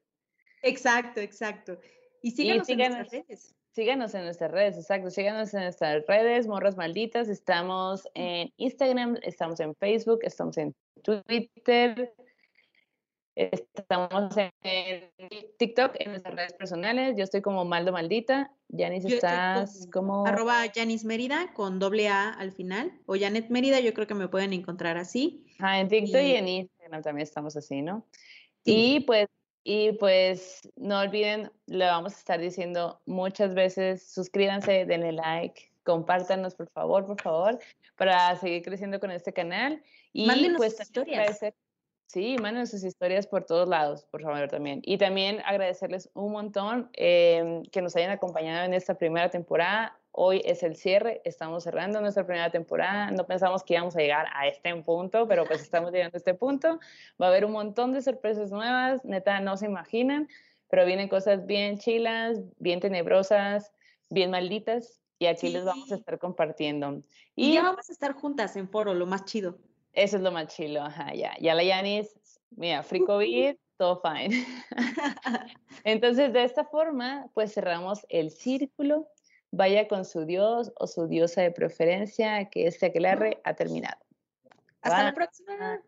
[0.62, 1.80] Exacto, exacto.
[2.22, 3.56] Y síganos en nuestras redes.
[3.72, 5.10] Síganos en nuestras redes, exacto.
[5.10, 7.30] Síganos en nuestras redes, Morras Malditas.
[7.30, 12.14] Estamos en Instagram, estamos en Facebook, estamos en Twitter,
[13.40, 14.52] Estamos en
[15.58, 17.16] TikTok, en nuestras redes personales.
[17.16, 18.52] Yo estoy como Maldo Maldita.
[18.68, 20.28] Yanis, estás como...
[20.28, 22.92] Arroba Yanis Mérida con doble A al final.
[23.06, 25.46] O Janet Mérida, yo creo que me pueden encontrar así.
[25.60, 28.06] Ah, en TikTok y, en Instagram también estamos así, ¿no?
[28.66, 29.28] Y pues
[29.64, 36.56] y pues no olviden, le vamos a estar diciendo muchas veces, suscríbanse, denle like, compártanos
[36.56, 37.60] por favor, por favor,
[37.96, 39.82] para seguir creciendo con este canal.
[40.14, 41.40] Y Mándenos pues historias.
[42.10, 44.82] Sí, manden sus historias por todos lados, por favor, también.
[44.84, 49.96] Y también agradecerles un montón em, que nos hayan acompañado en esta primera temporada.
[50.12, 53.12] Hoy es el cierre, estamos cerrando nuestra primera temporada.
[53.12, 56.34] No pensamos que íbamos a llegar a este punto, pero pues estamos llegando a este
[56.34, 56.80] punto.
[57.22, 60.28] Va a haber un montón de sorpresas nuevas, neta, no se imaginan,
[60.70, 63.72] pero vienen cosas bien chilas, bien tenebrosas,
[64.10, 67.04] bien malditas, y aquí les vamos a estar compartiendo.
[67.36, 69.58] Y, y ya vamos a estar juntas en foro, lo más chido.
[69.94, 71.36] Eso es lo más chilo, ajá, ya.
[71.40, 72.18] Ya la Yanis,
[72.52, 74.46] mira, free COVID, todo fine.
[75.84, 79.08] Entonces, de esta forma, pues cerramos el círculo.
[79.52, 83.98] Vaya con su dios o su diosa de preferencia, que este aquelarre ha terminado.
[84.82, 85.82] Hasta la próxima.